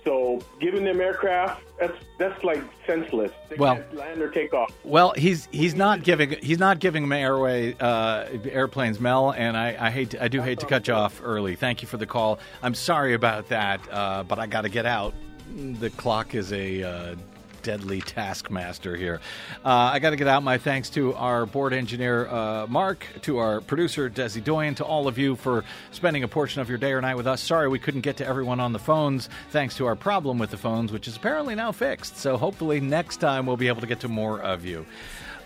[0.05, 3.33] So giving them aircraft, that's that's like senseless.
[3.49, 4.73] They Well- can't land or take off.
[4.83, 9.77] Well, he's he's not giving he's not giving them airway uh, airplanes, Mel, and I,
[9.79, 11.55] I hate to, I do hate to cut you off early.
[11.55, 12.39] Thank you for the call.
[12.63, 15.15] I'm sorry about that, uh, but I got to get out.
[15.55, 17.15] The clock is a uh,
[17.63, 19.21] deadly taskmaster here.
[19.65, 20.43] Uh, I got to get out.
[20.43, 25.09] My thanks to our board engineer uh, Mark, to our producer Desi Doyen, to all
[25.09, 27.41] of you for spending a portion of your day or night with us.
[27.41, 30.57] Sorry we couldn't get to everyone on the phones, thanks to our problem with the
[30.57, 32.17] phones, which is apparently now fixed.
[32.17, 34.87] So hopefully next time we'll be able to get to more of you.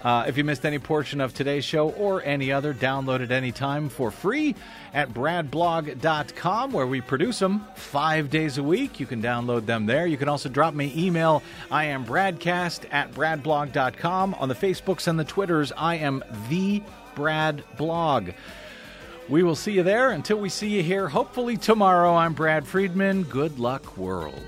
[0.04, 3.88] Uh, if you missed any portion of today's show or any other, download it anytime
[3.88, 4.54] for free
[4.92, 9.00] at bradblog.com, where we produce them five days a week.
[9.00, 10.06] You can download them there.
[10.06, 11.42] You can also drop me email.
[11.70, 14.34] I am bradcast at bradblog.com.
[14.34, 16.82] On the Facebooks and the Twitters, I am the
[17.14, 18.30] Brad Blog.
[19.28, 22.14] We will see you there until we see you here, hopefully tomorrow.
[22.14, 23.22] I'm Brad Friedman.
[23.22, 24.44] Good luck, world.